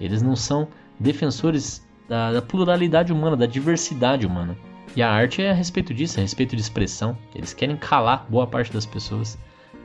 [0.00, 4.57] Eles não são defensores da, da, pluralidade humana, da diversidade humana.
[4.94, 7.18] E a arte é a respeito disso, é a respeito de expressão.
[7.35, 9.37] Eles querem calar boa parte das pessoas.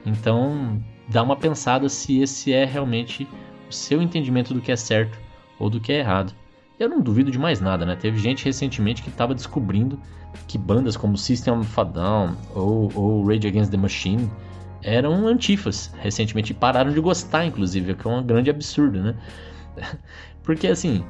[0.06, 3.28] Então, dá uma pensada se esse é realmente
[3.70, 5.18] o seu entendimento do que é certo
[5.60, 6.34] ou do que é errado.
[6.80, 7.96] Eu não duvido de mais nada, né?
[7.96, 10.00] Teve gente recentemente que estava descobrindo
[10.48, 14.30] que bandas como System of a Down ou, ou Rage Against the Machine
[14.84, 19.16] eram antifas recentemente e pararam de gostar, inclusive, o que é um grande absurdo, né?
[20.44, 21.04] Porque assim,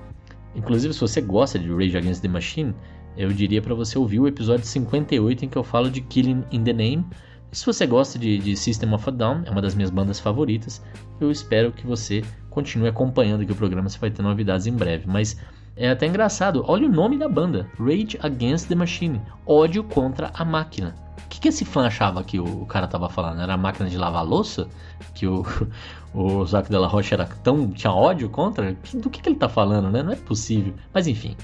[0.55, 2.73] inclusive se você gosta de Rage Against the Machine,
[3.17, 6.63] eu diria para você ouvir o episódio 58 em que eu falo de Killing in
[6.63, 7.05] the Name.
[7.51, 10.19] E se você gosta de, de, System of a Down, é uma das minhas bandas
[10.19, 10.81] favoritas,
[11.19, 15.05] eu espero que você continue acompanhando aqui o programa, você vai ter novidades em breve.
[15.07, 15.38] Mas
[15.75, 20.45] é até engraçado, olha o nome da banda: Rage Against the Machine ódio contra a
[20.45, 20.95] máquina.
[21.32, 23.41] O que, que esse fã achava que o, cara tava falando?
[23.41, 24.67] Era a máquina de lavar louça?
[25.15, 25.46] Que o,
[26.13, 27.72] o Zac Della Rocha era tão.
[27.72, 28.76] tinha ódio contra?
[28.96, 30.04] Do que, que ele tá falando, né?
[30.04, 30.74] Não é possível.
[30.94, 31.38] Mas enfim.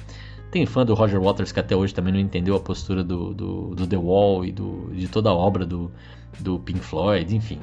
[0.52, 3.76] Tem fã do Roger Waters que até hoje também não entendeu a postura do, do,
[3.76, 5.89] do The Wall e do, de toda a obra do,
[6.38, 7.60] do Pink Floyd, enfim.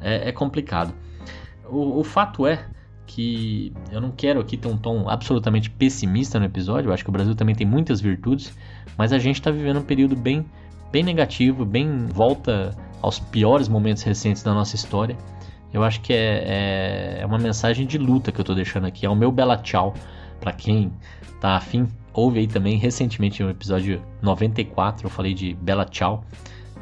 [0.00, 0.92] É, é complicado.
[1.68, 2.66] O, o fato é
[3.06, 6.88] que eu não quero aqui ter um tom absolutamente pessimista no episódio.
[6.88, 8.52] Eu acho que o Brasil também tem muitas virtudes,
[8.96, 10.44] mas a gente está vivendo um período bem,
[10.90, 15.16] bem negativo, bem volta aos piores momentos recentes da nossa história.
[15.72, 19.04] Eu acho que é, é, é uma mensagem de luta que eu estou deixando aqui.
[19.04, 19.94] É o meu bela tchau
[20.40, 20.92] para quem
[21.40, 21.86] tá afim.
[22.12, 26.24] Houve aí também recentemente no episódio 94 eu falei de Bela Tchau,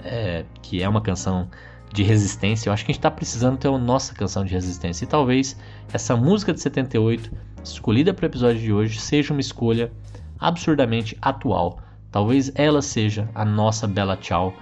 [0.02, 1.48] é, que é uma canção
[1.92, 2.68] de resistência.
[2.68, 5.04] Eu acho que a gente está precisando ter a nossa canção de resistência.
[5.04, 5.58] E talvez
[5.92, 7.30] essa música de 78,
[7.62, 9.92] escolhida para o episódio de hoje, seja uma escolha
[10.38, 11.80] absurdamente atual.
[12.16, 14.54] Talvez ela seja a nossa Bela Tchau,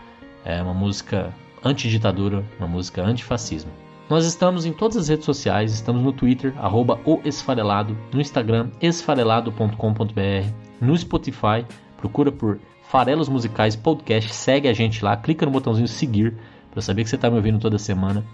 [0.44, 1.32] é uma música
[1.64, 3.70] anti-ditadura, uma música antifascismo.
[4.10, 8.70] Nós estamos em todas as redes sociais, estamos no Twitter, arroba o Esfarelado, no Instagram,
[8.82, 11.64] esfarelado.com.br, no Spotify,
[11.96, 16.36] procura por Farelos Musicais Podcast, segue a gente lá, clica no botãozinho seguir,
[16.72, 18.24] para saber que você está me ouvindo toda semana.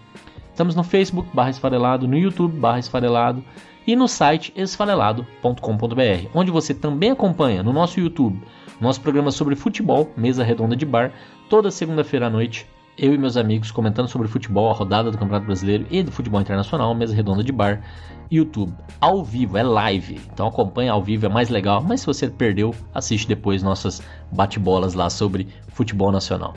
[0.49, 3.45] Estamos no Facebook, barra esfarelado, no YouTube, barra esfarelado
[3.87, 8.41] e no site esfarelado.com.br, onde você também acompanha no nosso YouTube
[8.81, 11.13] nosso programa sobre futebol, Mesa Redonda de Bar,
[11.49, 12.67] toda segunda-feira à noite.
[12.97, 16.41] Eu e meus amigos comentando sobre futebol, a rodada do Campeonato Brasileiro e do futebol
[16.41, 17.83] internacional, Mesa Redonda de Bar,
[18.31, 20.21] YouTube, ao vivo, é live.
[20.33, 21.83] Então acompanha ao vivo, é mais legal.
[21.83, 26.55] Mas se você perdeu, assiste depois nossas bate-bolas lá sobre futebol nacional.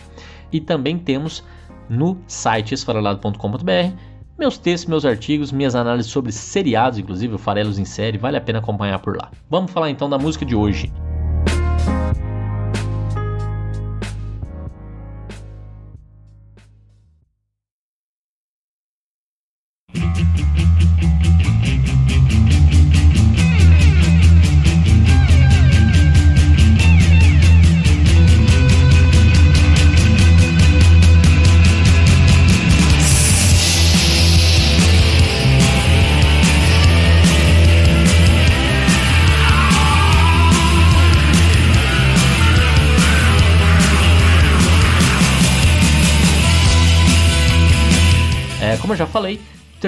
[0.52, 1.44] E também temos
[1.90, 3.96] no site esfarelado.com.br.
[4.38, 8.42] Meus textos, meus artigos, minhas análises sobre seriados, inclusive o Farelos em série, vale a
[8.42, 9.32] pena acompanhar por lá.
[9.50, 10.92] Vamos falar então da música de hoje.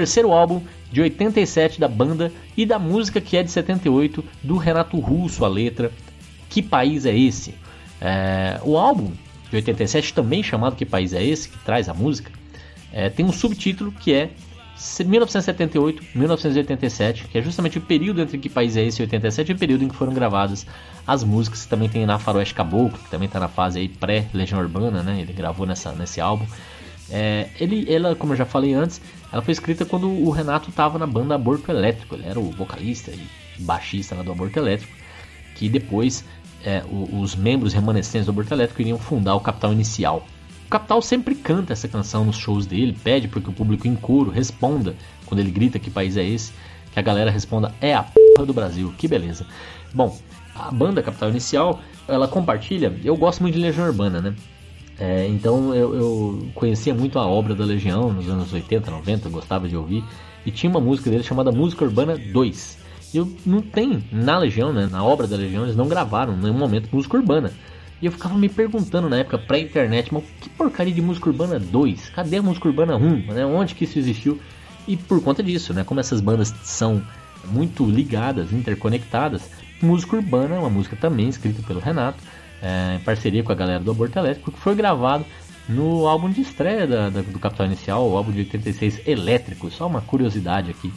[0.06, 5.00] Terceiro álbum de 87 da banda e da música que é de 78 do Renato
[5.00, 5.92] Russo, a letra.
[6.48, 7.56] Que país é esse?
[8.00, 9.12] É, o álbum
[9.50, 12.32] de 87, também chamado Que País é Esse, que traz a música,
[12.92, 14.30] é, tem um subtítulo que é
[14.78, 19.84] 1978-1987, que é justamente o período entre Que País é Esse e 87, o período
[19.84, 20.68] em que foram gravadas
[21.08, 21.66] as músicas.
[21.66, 25.22] Também tem na Faroeste Caboclo, que também está na fase pré-Legião Urbana, né?
[25.22, 26.46] Ele gravou nessa, nesse álbum.
[27.10, 29.02] É, ele, ela, como eu já falei antes,
[29.36, 32.16] ela foi escrita quando o Renato estava na banda Aborto Elétrico.
[32.16, 33.28] Ele era o vocalista e
[33.60, 34.96] baixista do Aborto Elétrico,
[35.56, 36.24] que depois
[36.64, 40.26] é, os membros remanescentes do Aborto Elétrico iriam fundar o Capital Inicial.
[40.66, 43.96] O Capital sempre canta essa canção nos shows dele, pede para que o público em
[43.98, 44.96] coro responda
[45.26, 46.54] quando ele grita que país é esse,
[46.94, 49.46] que a galera responda é a porra do Brasil, que beleza.
[49.94, 50.18] Bom,
[50.56, 54.34] a banda Capital Inicial, ela compartilha, eu gosto muito de Legião Urbana, né?
[55.00, 59.68] É, então eu, eu, conhecia muito a obra da Legião nos anos 80, 90, gostava
[59.68, 60.04] de ouvir.
[60.46, 62.78] E tinha uma música dele chamada Música Urbana 2.
[63.14, 66.38] E eu não tem na Legião, né, na obra da Legião, eles não gravaram em
[66.38, 67.52] nenhum momento música urbana.
[68.02, 72.10] E eu ficava me perguntando na época, pré-internet, mas que porcaria de música urbana 2?
[72.10, 73.34] Cadê a música urbana 1?
[73.34, 73.46] Né?
[73.46, 74.40] Onde que isso existiu?
[74.88, 77.02] E por conta disso, né, como essas bandas são
[77.52, 79.50] muito ligadas, interconectadas,
[79.82, 82.20] música urbana é uma música também escrita pelo Renato
[82.62, 85.26] é, em parceria com a galera do Aborto Elétrico, que foi gravado
[85.68, 89.70] no álbum de estreia da, da, do Capital Inicial, o álbum de 86 Elétrico.
[89.72, 90.92] Só uma curiosidade aqui.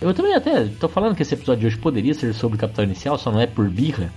[0.00, 3.18] Eu também até tô falando que esse episódio de hoje poderia ser sobre Capital Inicial,
[3.18, 4.12] só não é por birra.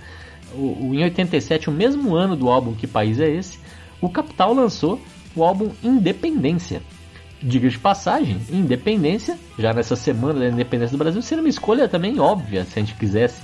[0.54, 3.58] O, o, em 87, o mesmo ano do álbum Que País é Esse,
[4.00, 5.00] o Capital lançou
[5.34, 6.82] o álbum Independência.
[7.40, 12.18] Diga de passagem, Independência, já nessa semana da Independência do Brasil, seria uma escolha também
[12.18, 13.42] óbvia, se a gente quisesse.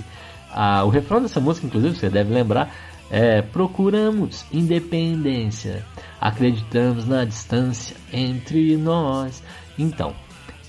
[0.51, 2.73] Ah, o refrão dessa música, inclusive, você deve lembrar,
[3.09, 5.85] é Procuramos independência,
[6.19, 9.43] acreditamos na distância entre nós.
[9.77, 10.13] Então,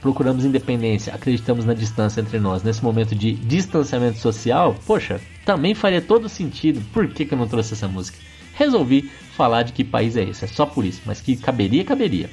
[0.01, 2.63] procuramos independência, acreditamos na distância entre nós.
[2.63, 6.83] Nesse momento de distanciamento social, poxa, também faria todo sentido.
[6.93, 8.19] Por que, que eu não trouxe essa música?
[8.55, 12.31] Resolvi falar de que país é esse, é só por isso, mas que caberia, caberia.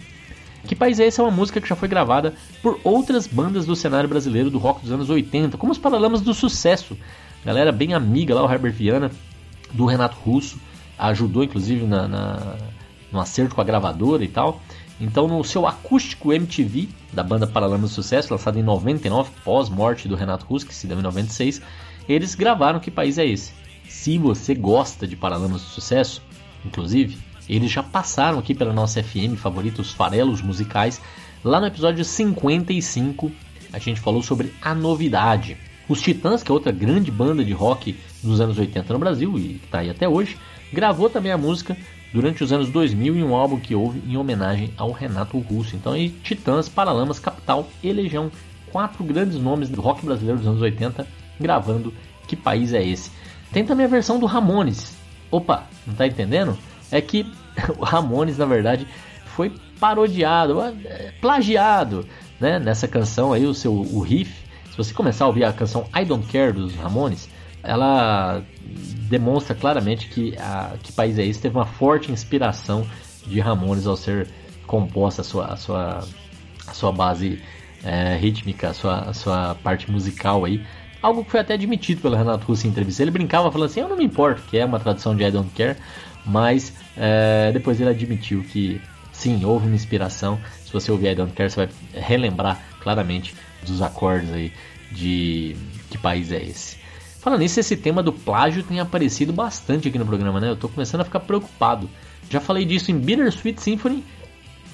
[0.67, 3.75] Que País é Esse é uma música que já foi gravada por outras bandas do
[3.75, 6.97] cenário brasileiro do rock dos anos 80, como os Paralamas do Sucesso.
[7.43, 9.11] Galera bem amiga lá, o Herbert Viana,
[9.73, 10.59] do Renato Russo,
[10.97, 12.55] ajudou inclusive na, na,
[13.11, 14.61] no acerto com a gravadora e tal.
[14.99, 20.15] Então, no seu acústico MTV da banda Paralamas do Sucesso, lançado em 99, pós-morte do
[20.15, 21.59] Renato Russo, que se deu em 96,
[22.07, 23.51] eles gravaram Que País é Esse?
[23.89, 26.21] Se você gosta de Paralamas do Sucesso,
[26.63, 27.17] inclusive,
[27.49, 31.01] eles já passaram aqui pela nossa FM favorita, os farelos musicais.
[31.43, 33.31] Lá no episódio 55,
[33.73, 35.57] a gente falou sobre a novidade.
[35.91, 39.59] Os Titãs, que é outra grande banda de rock dos anos 80 no Brasil e
[39.61, 40.37] está aí até hoje,
[40.71, 41.75] gravou também a música
[42.13, 45.75] durante os anos 2000 em um álbum que houve em homenagem ao Renato Russo.
[45.75, 48.31] Então aí Titãs, Paralamas, Capital e Legião,
[48.71, 51.05] quatro grandes nomes do rock brasileiro dos anos 80
[51.37, 51.93] gravando
[52.25, 53.11] Que País é Esse?
[53.51, 54.95] Tem também a versão do Ramones.
[55.29, 56.57] Opa, não tá entendendo?
[56.89, 57.29] É que
[57.77, 58.87] o Ramones, na verdade,
[59.25, 62.07] foi parodiado, é, plagiado,
[62.39, 62.59] né?
[62.59, 64.50] Nessa canção aí, o seu o riff.
[64.83, 67.29] Se você começar a ouvir a canção I Don't Care dos Ramones,
[67.61, 68.41] ela
[69.09, 72.87] demonstra claramente que a que país é esse teve uma forte inspiração
[73.27, 74.27] de Ramones ao ser
[74.65, 76.03] composta a sua a sua
[76.65, 77.41] a sua base
[77.83, 80.63] é, rítmica, a sua, a sua parte musical aí.
[81.01, 83.03] Algo que foi até admitido pelo Renato Russo em entrevista.
[83.03, 85.49] Ele brincava falando assim: Eu não me importo, que é uma tradução de I Don't
[85.55, 85.77] Care,
[86.25, 90.39] mas é, depois ele admitiu que sim, houve uma inspiração.
[90.63, 94.51] Se você ouvir I Don't Care, você vai relembrar claramente dos acordes aí
[94.91, 95.55] de
[95.89, 96.77] que país é esse.
[97.19, 100.49] Falando nisso, esse tema do plágio tem aparecido bastante aqui no programa, né?
[100.49, 101.89] Eu tô começando a ficar preocupado.
[102.29, 104.03] Já falei disso em Bittersweet Symphony,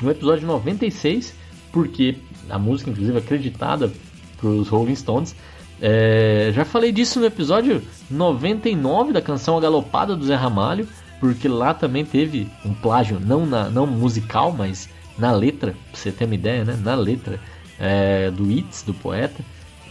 [0.01, 1.33] no episódio 96,
[1.71, 2.15] porque
[2.49, 3.91] a música, inclusive, acreditada
[4.37, 5.35] pros Rolling Stones.
[5.81, 10.87] É, já falei disso no episódio 99 da canção A Galopada do Zé Ramalho
[11.19, 16.11] porque lá também teve um plágio, não, na, não musical, mas na letra, pra você
[16.11, 16.79] ter uma ideia, né?
[16.81, 17.39] Na letra
[17.79, 19.43] é, do Itz, do poeta.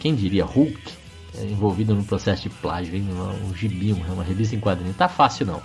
[0.07, 0.79] Quem diria Hulk
[1.37, 3.09] é, envolvido no processo de plágio, hein?
[3.11, 4.95] Um, gibi, uma revista em quadrinho.
[4.95, 5.61] Tá fácil não.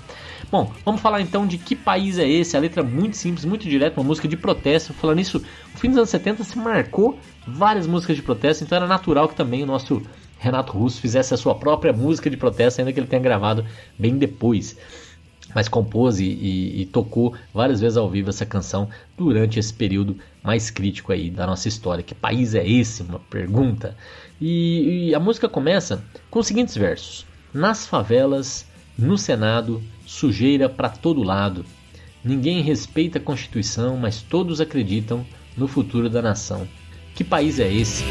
[0.50, 2.58] Bom, vamos falar então de que país é esse.
[2.58, 4.96] A letra muito simples, muito direta, uma música de protesto.
[4.96, 8.88] Falando nisso, o fim dos anos 70 se marcou várias músicas de protesto, então era
[8.88, 10.02] natural que também o nosso
[10.40, 13.64] Renato Russo fizesse a sua própria música de protesto, ainda que ele tenha gravado
[13.96, 14.76] bem depois
[15.54, 20.18] mas compôs e, e, e, tocou várias vezes ao vivo essa canção durante esse período
[20.44, 22.04] mais crítico aí da nossa história.
[22.04, 23.04] Que país é esse?
[23.04, 23.96] Uma pergunta.
[24.42, 28.66] E, e a música começa com os seguintes versos: Nas favelas,
[28.98, 31.64] no Senado, sujeira para todo lado.
[32.24, 35.26] Ninguém respeita a Constituição, mas todos acreditam
[35.56, 36.68] no futuro da nação.
[37.14, 38.04] Que país é esse?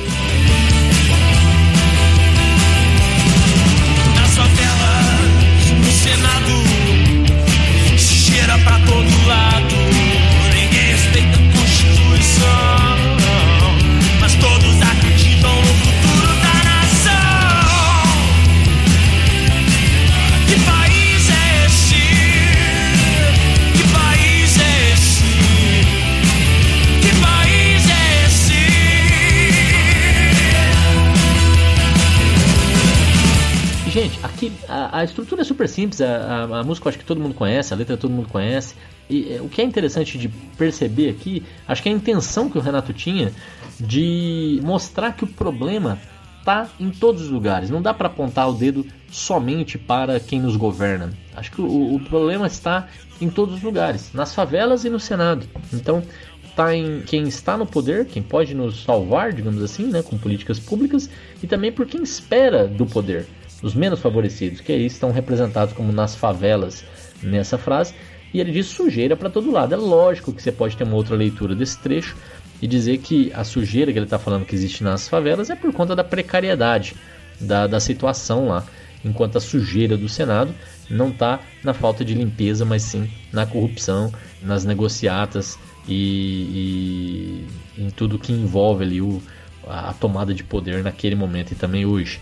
[34.69, 37.75] A, estrutura é super simples, a, a, a, música eu acho que todo mundo conhece,
[37.75, 38.75] a letra todo mundo conhece.
[39.09, 42.57] E é, o que é interessante de perceber aqui, acho que é a intenção que
[42.57, 43.33] o Renato tinha
[43.79, 45.99] de mostrar que o problema
[46.45, 47.69] tá em todos os lugares.
[47.69, 51.13] Não dá para apontar o dedo somente para quem nos governa.
[51.35, 52.87] Acho que o, o problema está
[53.21, 55.47] em todos os lugares, nas favelas e no Senado.
[55.73, 56.03] Então,
[56.49, 60.61] está em quem está no poder, quem pode nos salvar, digamos assim, né, com políticas
[60.61, 61.11] públicas,
[61.43, 63.27] e também por quem espera do poder
[63.63, 66.85] os menos favorecidos, que aí estão representados como nas favelas
[67.23, 67.95] nessa frase,
[68.33, 69.75] e ele diz sujeira para todo lado.
[69.75, 72.17] É lógico que você pode ter uma outra leitura desse trecho
[72.63, 75.73] e dizer que a sujeira que ele está falando que existe nas favelas é por
[75.73, 76.95] conta da precariedade
[77.41, 78.65] da, da situação lá.
[79.05, 80.55] enquanto a sujeira do Senado
[80.89, 85.59] não está na falta de limpeza, mas sim na corrupção, nas negociatas
[85.89, 87.47] e,
[87.77, 89.23] e em tudo que envolve ali o,
[89.67, 92.21] a tomada de poder naquele momento e também hoje.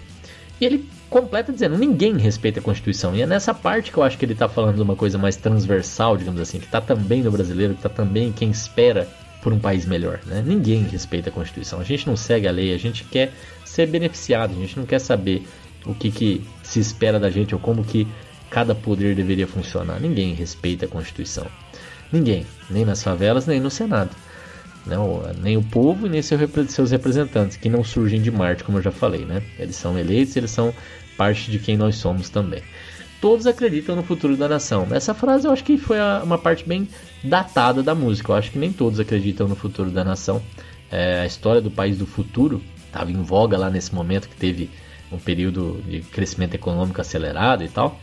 [0.60, 3.14] E ele completa dizendo: ninguém respeita a Constituição.
[3.14, 5.36] E é nessa parte que eu acho que ele está falando de uma coisa mais
[5.36, 9.08] transversal, digamos assim, que está também no brasileiro, que está também quem espera
[9.42, 10.20] por um país melhor.
[10.26, 10.42] Né?
[10.44, 11.80] Ninguém respeita a Constituição.
[11.80, 13.32] A gente não segue a lei, a gente quer
[13.64, 15.46] ser beneficiado, a gente não quer saber
[15.86, 18.06] o que, que se espera da gente ou como que
[18.50, 20.00] cada poder deveria funcionar.
[20.00, 21.46] Ninguém respeita a Constituição.
[22.12, 24.10] Ninguém, nem nas favelas, nem no Senado.
[24.88, 28.82] Não, nem o povo e nem seus representantes, que não surgem de Marte, como eu
[28.82, 29.24] já falei.
[29.24, 29.42] Né?
[29.58, 30.74] Eles são eleitos, eles são
[31.16, 32.62] parte de quem nós somos também.
[33.20, 34.86] Todos acreditam no futuro da nação.
[34.90, 36.88] Essa frase eu acho que foi uma parte bem
[37.22, 38.30] datada da música.
[38.30, 40.40] Eu acho que nem todos acreditam no futuro da nação.
[40.90, 44.70] É, a história do país do futuro estava em voga lá nesse momento que teve
[45.10, 48.00] um período de crescimento econômico acelerado e tal.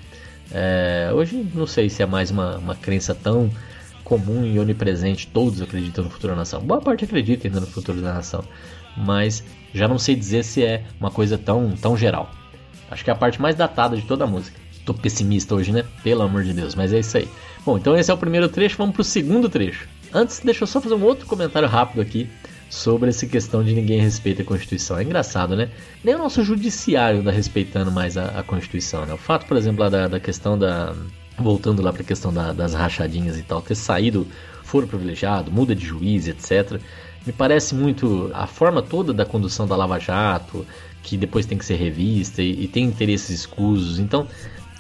[0.52, 3.50] É, hoje não sei se é mais uma, uma crença tão
[4.06, 6.62] comum e onipresente, todos acreditam no futuro da nação.
[6.62, 8.46] Boa parte acredita ainda no futuro da nação,
[8.96, 9.44] mas
[9.74, 12.32] já não sei dizer se é uma coisa tão, tão geral.
[12.90, 14.58] Acho que é a parte mais datada de toda a música.
[14.86, 15.84] Tô pessimista hoje, né?
[16.04, 17.28] Pelo amor de Deus, mas é isso aí.
[17.66, 19.88] Bom, então esse é o primeiro trecho, vamos pro segundo trecho.
[20.14, 22.30] Antes, deixa eu só fazer um outro comentário rápido aqui
[22.70, 25.00] sobre essa questão de ninguém respeita a Constituição.
[25.00, 25.70] É engraçado, né?
[26.04, 29.14] Nem o nosso judiciário está respeitando mais a, a, Constituição, né?
[29.14, 30.96] O fato, por exemplo, da, da questão da
[31.38, 34.28] voltando lá para a questão da, das rachadinhas e tal, ter saído
[34.64, 36.80] foro privilegiado, muda de juiz, etc.
[37.26, 40.66] Me parece muito a forma toda da condução da Lava Jato,
[41.02, 44.00] que depois tem que ser revista e, e tem interesses escusos.
[44.00, 44.28] Então,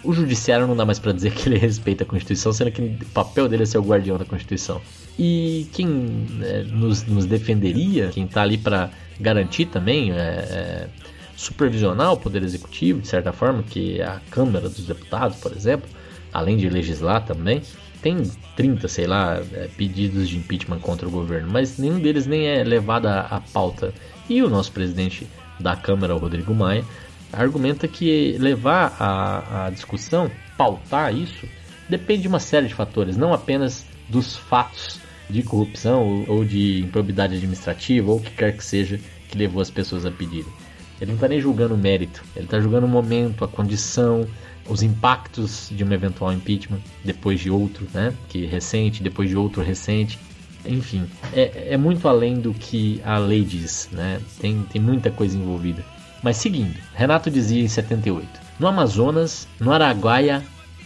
[0.04, 3.06] o judiciário não dá mais para dizer que ele respeita a Constituição, sendo que o
[3.14, 4.82] papel dele é ser o guardião da Constituição.
[5.18, 10.88] E quem é, nos, nos, defenderia, quem está ali para garantir também, é, é,
[11.36, 15.90] supervisionar o Poder Executivo, de certa forma, que é a Câmara dos Deputados, por exemplo,
[16.36, 17.62] além de legislar também,
[18.02, 18.22] tem
[18.58, 22.64] 30, sei lá, é, pedidos de impeachment contra o governo, mas nenhum deles nem é
[22.64, 23.94] levado à, pauta.
[24.30, 25.26] E o nosso presidente
[25.60, 26.84] da Câmara, o Rodrigo Maia,
[27.32, 31.48] argumenta que levar a, a discussão, pautar isso,
[31.90, 36.82] depende de uma série de fatores, não apenas dos fatos de corrupção ou, ou de
[36.82, 40.52] improbidade administrativa ou o que quer que seja que levou as pessoas a pedirem.
[41.00, 44.26] Ele não está nem julgando o mérito, ele está julgando o momento, a condição,
[44.68, 48.14] os impactos de um eventual impeachment depois de outro, né?
[48.30, 50.18] Que recente, depois de outro recente.
[50.66, 54.20] Enfim, é, é muito além do que a lei diz, né?
[54.40, 55.84] Tem, tem muita coisa envolvida.
[56.24, 58.28] Mas seguindo, Renato dizia em 78:
[58.60, 60.44] No Amazonas, no Araguaia,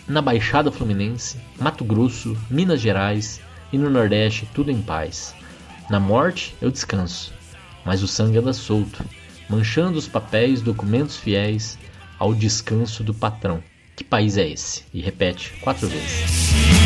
[0.08, 3.40] na Baixada Fluminense, Mato Grosso, Minas Gerais
[3.72, 5.34] e no Nordeste, tudo em paz.
[5.90, 7.34] Na morte, eu descanso,
[7.86, 9.04] mas o sangue anda solto,
[9.50, 11.78] manchando os papéis, documentos fiéis
[12.18, 13.64] ao descanso do patrão.
[13.96, 14.84] Que país é esse?
[14.94, 16.79] E repete quatro vezes.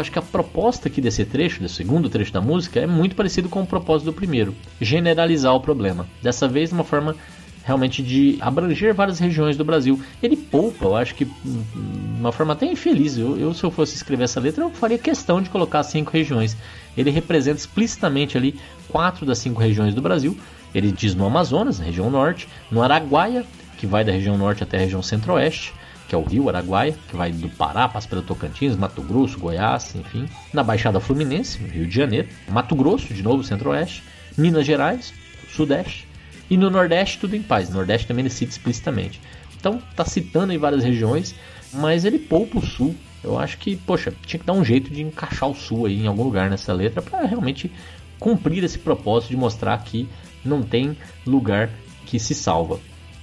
[0.00, 3.48] Acho que a proposta aqui desse trecho, desse segundo trecho da música, é muito parecido
[3.48, 6.06] com o propósito do primeiro: generalizar o problema.
[6.22, 7.14] Dessa vez, de uma forma
[7.64, 10.00] realmente de abranger várias regiões do Brasil.
[10.22, 13.16] Ele poupa, eu acho que hum, de uma forma até infeliz.
[13.16, 16.56] Eu, eu, se eu fosse escrever essa letra, eu faria questão de colocar cinco regiões.
[16.96, 20.36] Ele representa explicitamente ali quatro das cinco regiões do Brasil.
[20.74, 23.44] Ele diz no Amazonas, na região norte, no Araguaia,
[23.76, 25.72] que vai da região norte até a região centro-oeste,
[26.10, 29.94] que é o Rio Araguaia, que vai do Pará, passa pelo Tocantins, Mato Grosso, Goiás,
[29.94, 30.28] enfim.
[30.52, 34.02] Na Baixada Fluminense, Rio de Janeiro, Mato Grosso, de novo centro-oeste,
[34.36, 35.14] Minas Gerais,
[35.54, 36.08] sudeste,
[36.50, 37.68] e no Nordeste tudo em paz.
[37.68, 39.20] No Nordeste também ele cita explicitamente.
[39.56, 41.32] Então tá citando em várias regiões,
[41.72, 42.92] mas ele poupa o Sul.
[43.22, 46.08] Eu acho que, poxa, tinha que dar um jeito de encaixar o Sul aí em
[46.08, 47.70] algum lugar nessa letra para realmente
[48.18, 50.08] cumprir esse propósito de mostrar que
[50.44, 51.70] não tem lugar
[52.04, 52.80] que se salva.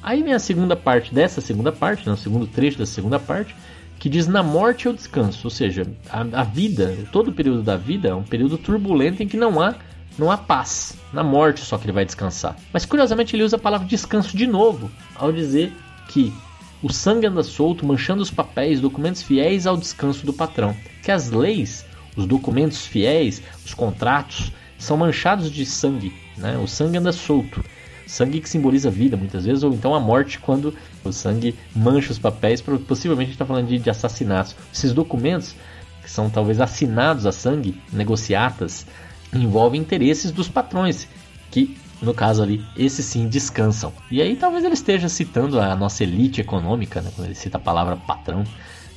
[0.08, 3.54] Aí vem a segunda parte dessa segunda parte, né, o segundo trecho da segunda parte,
[4.00, 7.76] que diz na morte ou descanso, ou seja, a, a vida, todo o período da
[7.76, 9.76] vida é um período turbulento em que não há
[10.18, 10.96] não há paz.
[11.12, 12.56] Na morte só que ele vai descansar.
[12.72, 15.74] Mas curiosamente ele usa a palavra descanso de novo ao dizer
[16.08, 16.34] que
[16.82, 20.74] o sangue anda solto, manchando os papéis, documentos fiéis ao descanso do patrão.
[21.04, 21.86] Que as leis,
[22.16, 26.58] os documentos fiéis, os contratos são manchados de sangue, né?
[26.58, 27.62] O sangue anda solto.
[28.08, 32.18] Sangue que simboliza vida, muitas vezes, ou então a morte quando o sangue mancha os
[32.18, 32.62] papéis.
[32.62, 34.56] Possivelmente a gente está falando de, de assassinatos.
[34.74, 35.56] Esses documentos,
[36.02, 38.88] que são talvez assinados a sangue, negociatas,
[39.34, 41.08] envolvem interesses dos patrões,
[41.52, 43.92] que no caso ali, esses sim descansam.
[44.12, 47.60] E aí talvez ele esteja citando a nossa elite econômica, né, quando ele cita a
[47.60, 48.44] palavra patrão,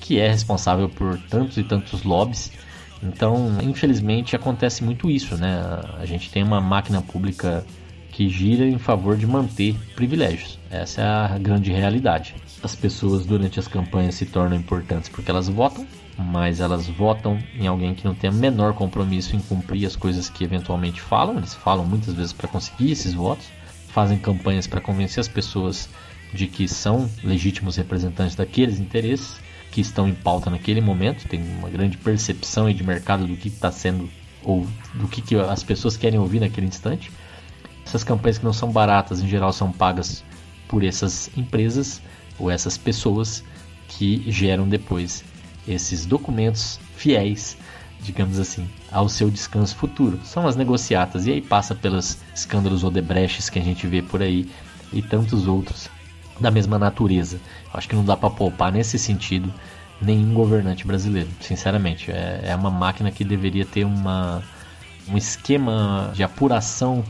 [0.01, 2.53] que é responsável por tantos e tantos lobbies.
[3.03, 5.63] Então, infelizmente, acontece muito isso, né?
[5.99, 7.65] A gente tem uma máquina pública
[8.11, 10.59] que gira em favor de manter privilégios.
[10.71, 12.35] Essa é a grande realidade.
[12.63, 15.87] As pessoas durante as campanhas se tornam importantes porque elas votam,
[16.19, 20.29] mas elas votam em alguém que não tem o menor compromisso em cumprir as coisas
[20.29, 21.39] que eventualmente falam.
[21.39, 23.47] Eles falam muitas vezes para conseguir esses votos,
[23.89, 25.89] fazem campanhas para convencer as pessoas
[26.33, 29.41] de que são legítimos representantes daqueles interesses
[29.71, 31.27] que estão em pauta naquele momento.
[31.27, 34.09] Tem uma grande percepção de mercado do que está sendo
[34.43, 37.11] ou do que, que as pessoas querem ouvir naquele instante.
[37.85, 40.23] Essas campanhas que não são baratas, em geral, são pagas
[40.69, 42.01] por essas empresas
[42.39, 43.43] ou essas pessoas
[43.89, 45.25] que geram depois
[45.67, 47.57] esses documentos fiéis,
[48.01, 50.21] digamos assim, ao seu descanso futuro.
[50.25, 54.51] São as negociatas e aí passa pelos escândalos Odebrechts que a gente vê por aí
[54.93, 55.89] e tantos outros
[56.39, 57.39] da mesma natureza.
[57.73, 59.53] Acho que não dá para poupar nesse sentido
[60.01, 62.11] nenhum governante brasileiro, sinceramente.
[62.11, 64.43] É, é uma máquina que deveria ter uma,
[65.09, 67.05] um esquema de apuração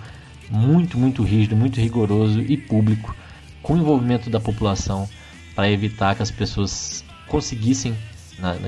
[0.51, 3.15] muito, muito rígido, muito rigoroso e público,
[3.63, 5.09] com envolvimento da população,
[5.55, 7.95] para evitar que as pessoas conseguissem,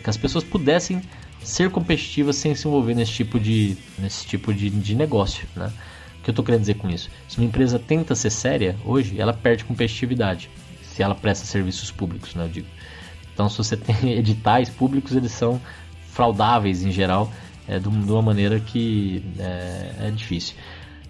[0.02, 1.02] que as pessoas pudessem
[1.42, 5.46] ser competitivas sem se envolver nesse tipo de, nesse tipo de, de negócio.
[5.56, 5.72] Né?
[6.20, 7.10] O que eu estou querendo dizer com isso?
[7.28, 10.48] Se uma empresa tenta ser séria hoje, ela perde competitividade
[10.82, 12.66] se ela presta serviços públicos, né, eu digo.
[13.32, 15.60] Então, se você tem editais públicos, eles são
[16.08, 17.32] fraudáveis em geral,
[17.66, 20.54] é, de uma maneira que é, é difícil.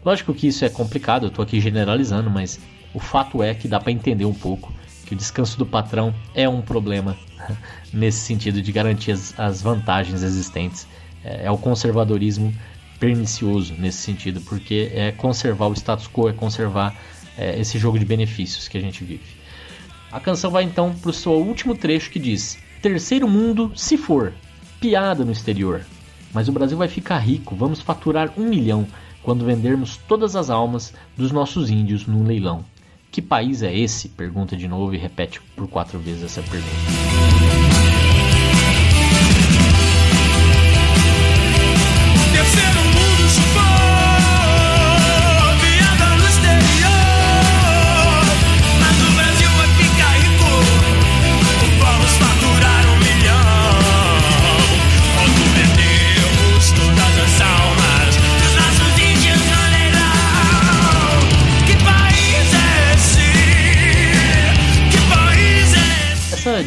[0.05, 2.59] Lógico que isso é complicado, eu estou aqui generalizando, mas
[2.93, 4.73] o fato é que dá para entender um pouco
[5.07, 7.17] que o descanso do patrão é um problema
[7.93, 10.87] nesse sentido de garantir as, as vantagens existentes.
[11.25, 12.53] É, é, o conservadorismo
[12.99, 16.97] pernicioso nesse sentido, porque é conservar o status quo, é conservar
[17.39, 19.43] é, esse jogo de benefícios que a gente vive.
[20.11, 24.33] A canção vai então para o seu último trecho que diz: Terceiro mundo, se for,
[24.81, 25.85] piada no exterior.
[26.35, 28.87] Mas o Brasil vai ficar rico, vamos faturar um milhão
[29.23, 32.65] quando vendermos todas as almas dos nossos índios num leilão.
[33.11, 34.09] Que país é esse?
[34.09, 37.22] Pergunta de novo e repete por quatro vezes essa pergunta.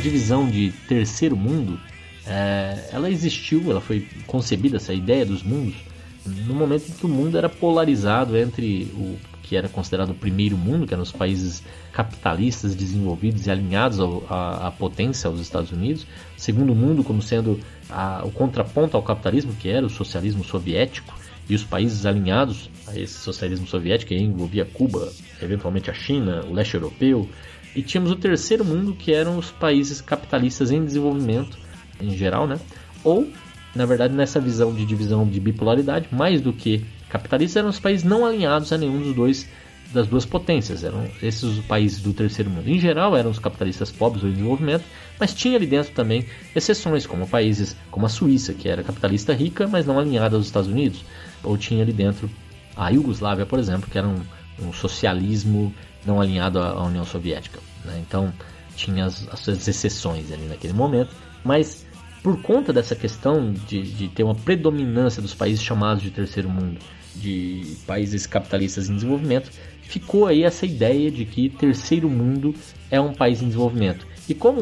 [0.09, 1.79] Divisão de terceiro mundo,
[2.27, 5.75] é, ela existiu, ela foi concebida, essa ideia dos mundos,
[6.47, 10.57] no momento em que o mundo era polarizado entre o que era considerado o primeiro
[10.57, 11.61] mundo, que eram os países
[11.93, 16.03] capitalistas desenvolvidos e alinhados à, potência aos Estados Unidos,
[16.35, 21.13] o segundo mundo como sendo a- o contraponto ao capitalismo, que era o socialismo soviético,
[21.47, 26.53] e os países alinhados a esse socialismo soviético, que envolvia Cuba, eventualmente a China, o
[26.53, 27.29] leste europeu,
[27.75, 31.57] e tínhamos o terceiro mundo, que eram os países capitalistas em desenvolvimento,
[31.99, 32.57] em geral, né?
[33.03, 33.27] Ou,
[33.75, 38.03] na verdade, nessa visão de divisão de bipolaridade, mais do que capitalistas, eram os países
[38.03, 39.47] não alinhados a nenhum dos dois
[39.93, 42.67] das duas potências, eram esses os países do terceiro mundo.
[42.67, 44.83] Em geral, eram os capitalistas pobres ou em desenvolvimento,
[45.19, 49.67] mas tinha ali dentro também exceções, como países como a Suíça, que era capitalista rica,
[49.67, 51.05] mas não alinhada aos Estados Unidos,
[51.43, 52.29] ou tinha ali dentro
[52.75, 54.21] a Iugoslávia, por exemplo, que era um,
[54.59, 55.73] um socialismo
[56.05, 57.59] não alinhado à União Soviética.
[57.83, 58.03] né?
[58.05, 58.33] Então,
[58.75, 61.85] tinha as, as suas exceções ali naquele momento, mas
[62.21, 66.79] por conta dessa questão de, de ter uma predominância dos países chamados de terceiro mundo,
[67.15, 69.51] de países capitalistas em desenvolvimento,
[69.83, 72.53] ficou aí essa ideia de que terceiro mundo
[72.89, 74.07] é um país em desenvolvimento.
[74.27, 74.61] E como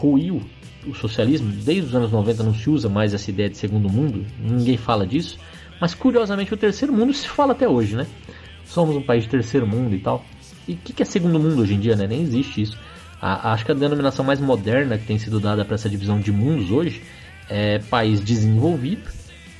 [0.00, 0.42] ruiu
[0.86, 4.24] o socialismo, desde os anos 90 não se usa mais essa ideia de segundo mundo,
[4.38, 5.38] ninguém fala disso,
[5.80, 8.06] mas curiosamente o terceiro mundo se fala até hoje, né?
[8.64, 10.24] Somos um país de terceiro mundo e tal.
[10.66, 12.06] E o que, que é segundo mundo hoje em dia, né?
[12.06, 12.78] Nem existe isso.
[13.20, 16.32] A, acho que a denominação mais moderna que tem sido dada para essa divisão de
[16.32, 17.02] mundos hoje
[17.48, 19.10] é país desenvolvido,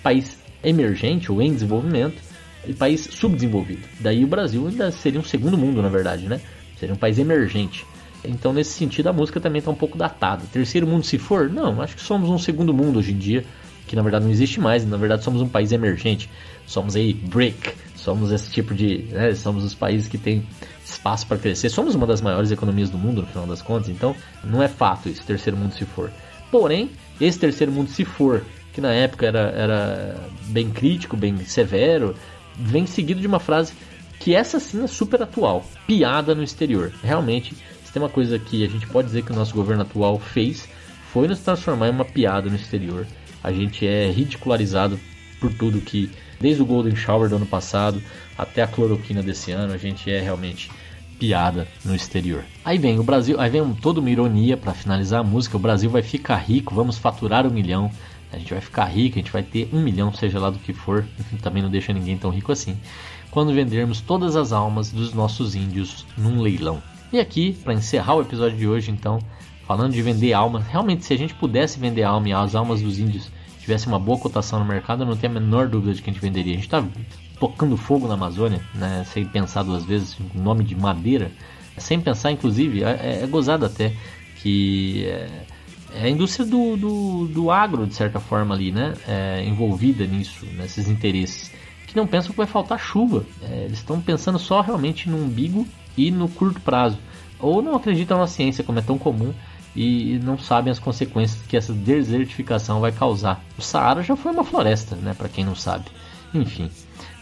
[0.03, 2.21] país emergente ou em desenvolvimento
[2.67, 3.83] e país subdesenvolvido.
[4.01, 6.41] Daí o Brasil ainda seria um segundo mundo, na verdade, né?
[6.79, 7.85] Seria um país emergente.
[8.25, 10.45] Então, nesse sentido, a música também está um pouco datada.
[10.51, 11.51] Terceiro mundo, se for?
[11.51, 13.45] Não, acho que somos um segundo mundo hoje em dia,
[13.87, 14.85] que na verdade não existe mais.
[14.87, 16.29] Na verdade, somos um país emergente.
[16.67, 19.05] Somos aí BRIC, somos esse tipo de.
[19.11, 20.47] Né, somos os países que têm
[20.85, 21.69] espaço para crescer.
[21.69, 23.89] Somos uma das maiores economias do mundo, no final das contas.
[23.89, 26.11] Então, não é fato isso, terceiro mundo, se for.
[26.51, 30.17] Porém, esse terceiro mundo, se for, que na época era, era
[30.47, 32.15] bem crítico, bem severo,
[32.57, 33.73] vem seguido de uma frase
[34.21, 36.93] que essa sim é super atual: piada no exterior.
[37.03, 37.55] Realmente
[37.95, 40.69] tem uma coisa que a gente pode dizer que o nosso governo atual fez
[41.13, 43.07] foi nos transformar em uma piada no exterior.
[43.45, 44.99] A gente é ridicularizado
[45.39, 48.03] por tudo que, desde o Golden Shower do ano passado
[48.39, 50.71] até a cloroquina desse ano, a gente é realmente
[51.19, 52.43] piada no exterior.
[52.65, 55.59] Aí vem o Brasil, aí vem toda uma ironia para finalizar a música.
[55.59, 57.91] O Brasil vai ficar rico, vamos faturar um milhão.
[58.33, 60.73] A gente vai ficar rico, a gente vai ter um milhão, seja lá do que
[60.73, 61.05] for.
[61.43, 62.77] Também não deixa ninguém tão rico assim.
[63.31, 66.83] Quando vendermos todas as almas dos nossos índios num leilão.
[67.13, 69.19] E aqui, para encerrar o episódio de hoje, então,
[69.67, 72.99] falando de vender almas, realmente, se a gente pudesse vender alma e as almas dos
[72.99, 73.31] índios
[73.65, 76.13] tivessem uma boa cotação no mercado, eu não tenho a menor dúvida de que a
[76.13, 76.53] gente venderia.
[76.53, 76.85] A gente está
[77.41, 81.33] tocando fogo na Amazônia, né, sem pensar duas vezes, o nome de madeira,
[81.79, 83.93] sem pensar, inclusive, é, é gozado até,
[84.37, 85.47] que é,
[85.95, 90.47] é a indústria do, do, do, agro, de certa forma, ali, né, é, envolvida nisso,
[90.57, 91.51] nesses interesses,
[91.87, 93.25] que não pensam que vai faltar chuva.
[93.43, 96.99] É, eles estão pensando só realmente no umbigo e no curto prazo,
[97.39, 99.33] ou não acreditam na ciência como é tão comum
[99.75, 103.45] e não sabem as consequências que essa desertificação vai causar.
[103.59, 105.87] O Saara já foi uma floresta, né, para quem não sabe.
[106.35, 106.71] Enfim,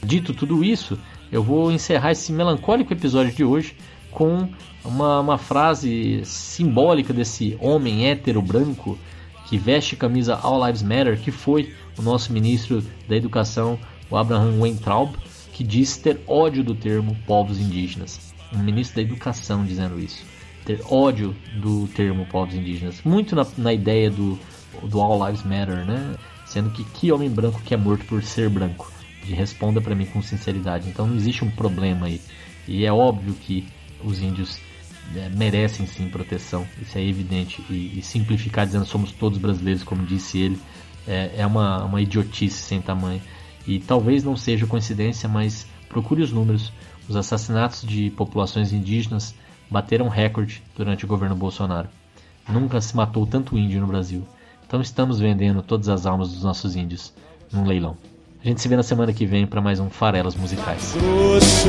[0.03, 0.99] dito tudo isso,
[1.31, 3.77] eu vou encerrar esse melancólico episódio de hoje
[4.11, 4.49] com
[4.85, 8.99] uma, uma frase simbólica desse homem hétero branco
[9.47, 13.79] que veste camisa All Lives Matter, que foi o nosso ministro da Educação,
[14.11, 15.15] o Abraham Weintraub,
[15.53, 20.25] que diz ter ódio do termo povos indígenas um ministro da Educação dizendo isso.
[20.65, 23.01] Ter ódio do termo povos indígenas.
[23.05, 24.39] Muito na, na ideia do,
[24.83, 26.15] do All Lives Matter, né?
[26.47, 28.93] Sendo que que homem branco que é morto por ser branco?
[29.25, 30.89] De responda para mim com sinceridade.
[30.89, 32.21] Então não existe um problema aí.
[32.69, 33.67] E é óbvio que
[34.05, 34.59] os índios
[35.17, 36.67] é, merecem sim proteção.
[36.81, 37.65] Isso é evidente.
[37.69, 40.59] E, e, simplificar dizendo somos todos brasileiros, como disse ele,
[41.07, 43.21] é, é uma, uma idiotice sem tamanho.
[43.67, 46.73] E talvez não seja coincidência, mas procure os números.
[47.09, 49.35] Os assassinatos de populações indígenas
[49.73, 51.89] bateram recorde durante o governo Bolsonaro.
[52.49, 54.23] Nunca se matou tanto índio no Brasil.
[54.67, 57.13] Então estamos vendendo todas as almas dos nossos índios
[57.51, 57.97] num leilão.
[58.45, 60.95] A gente se vê na semana que vem para mais um Farelas Musicais.
[60.95, 61.69] Grosso,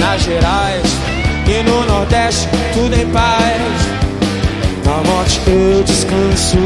[0.00, 0.86] nas Gerais
[1.46, 3.62] e no Nordeste, tudo em paz.
[4.84, 6.56] Na morte eu descanso,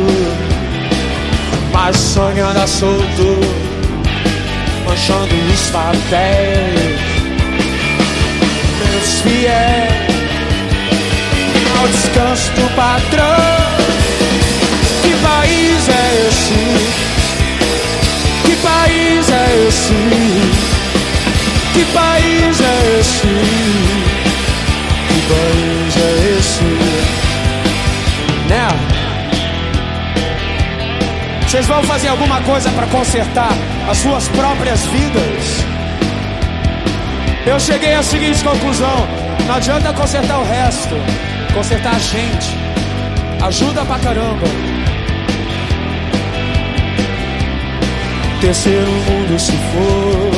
[1.72, 3.40] mas solto,
[4.84, 7.18] manchando os papéis
[8.98, 9.97] meus fiéis
[11.92, 13.36] descanso do patrão.
[15.02, 16.54] Que país é esse?
[18.44, 19.94] Que país é esse?
[21.72, 23.28] Que país é esse?
[25.08, 26.64] Que país é esse?
[28.48, 28.68] Né?
[31.48, 33.52] Vocês vão fazer alguma coisa para consertar
[33.90, 35.64] as suas próprias vidas?
[37.46, 39.08] Eu cheguei à seguinte conclusão:
[39.46, 40.94] não adianta consertar o resto,
[41.58, 42.56] consertar a gente.
[43.42, 44.46] Ajuda pra caramba.
[48.40, 50.30] Terceiro mundo se for,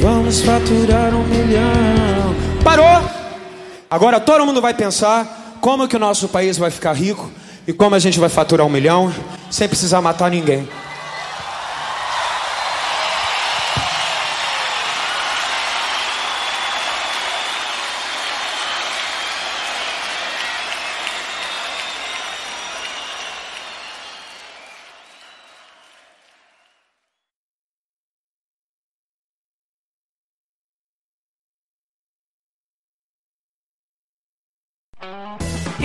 [0.00, 2.34] Vamos faturar um milhão.
[2.64, 3.08] Parou!
[3.88, 7.30] Agora todo mundo vai pensar como que o nosso país vai ficar rico
[7.68, 9.14] e como a gente vai faturar um milhão
[9.48, 10.68] sem precisar matar ninguém?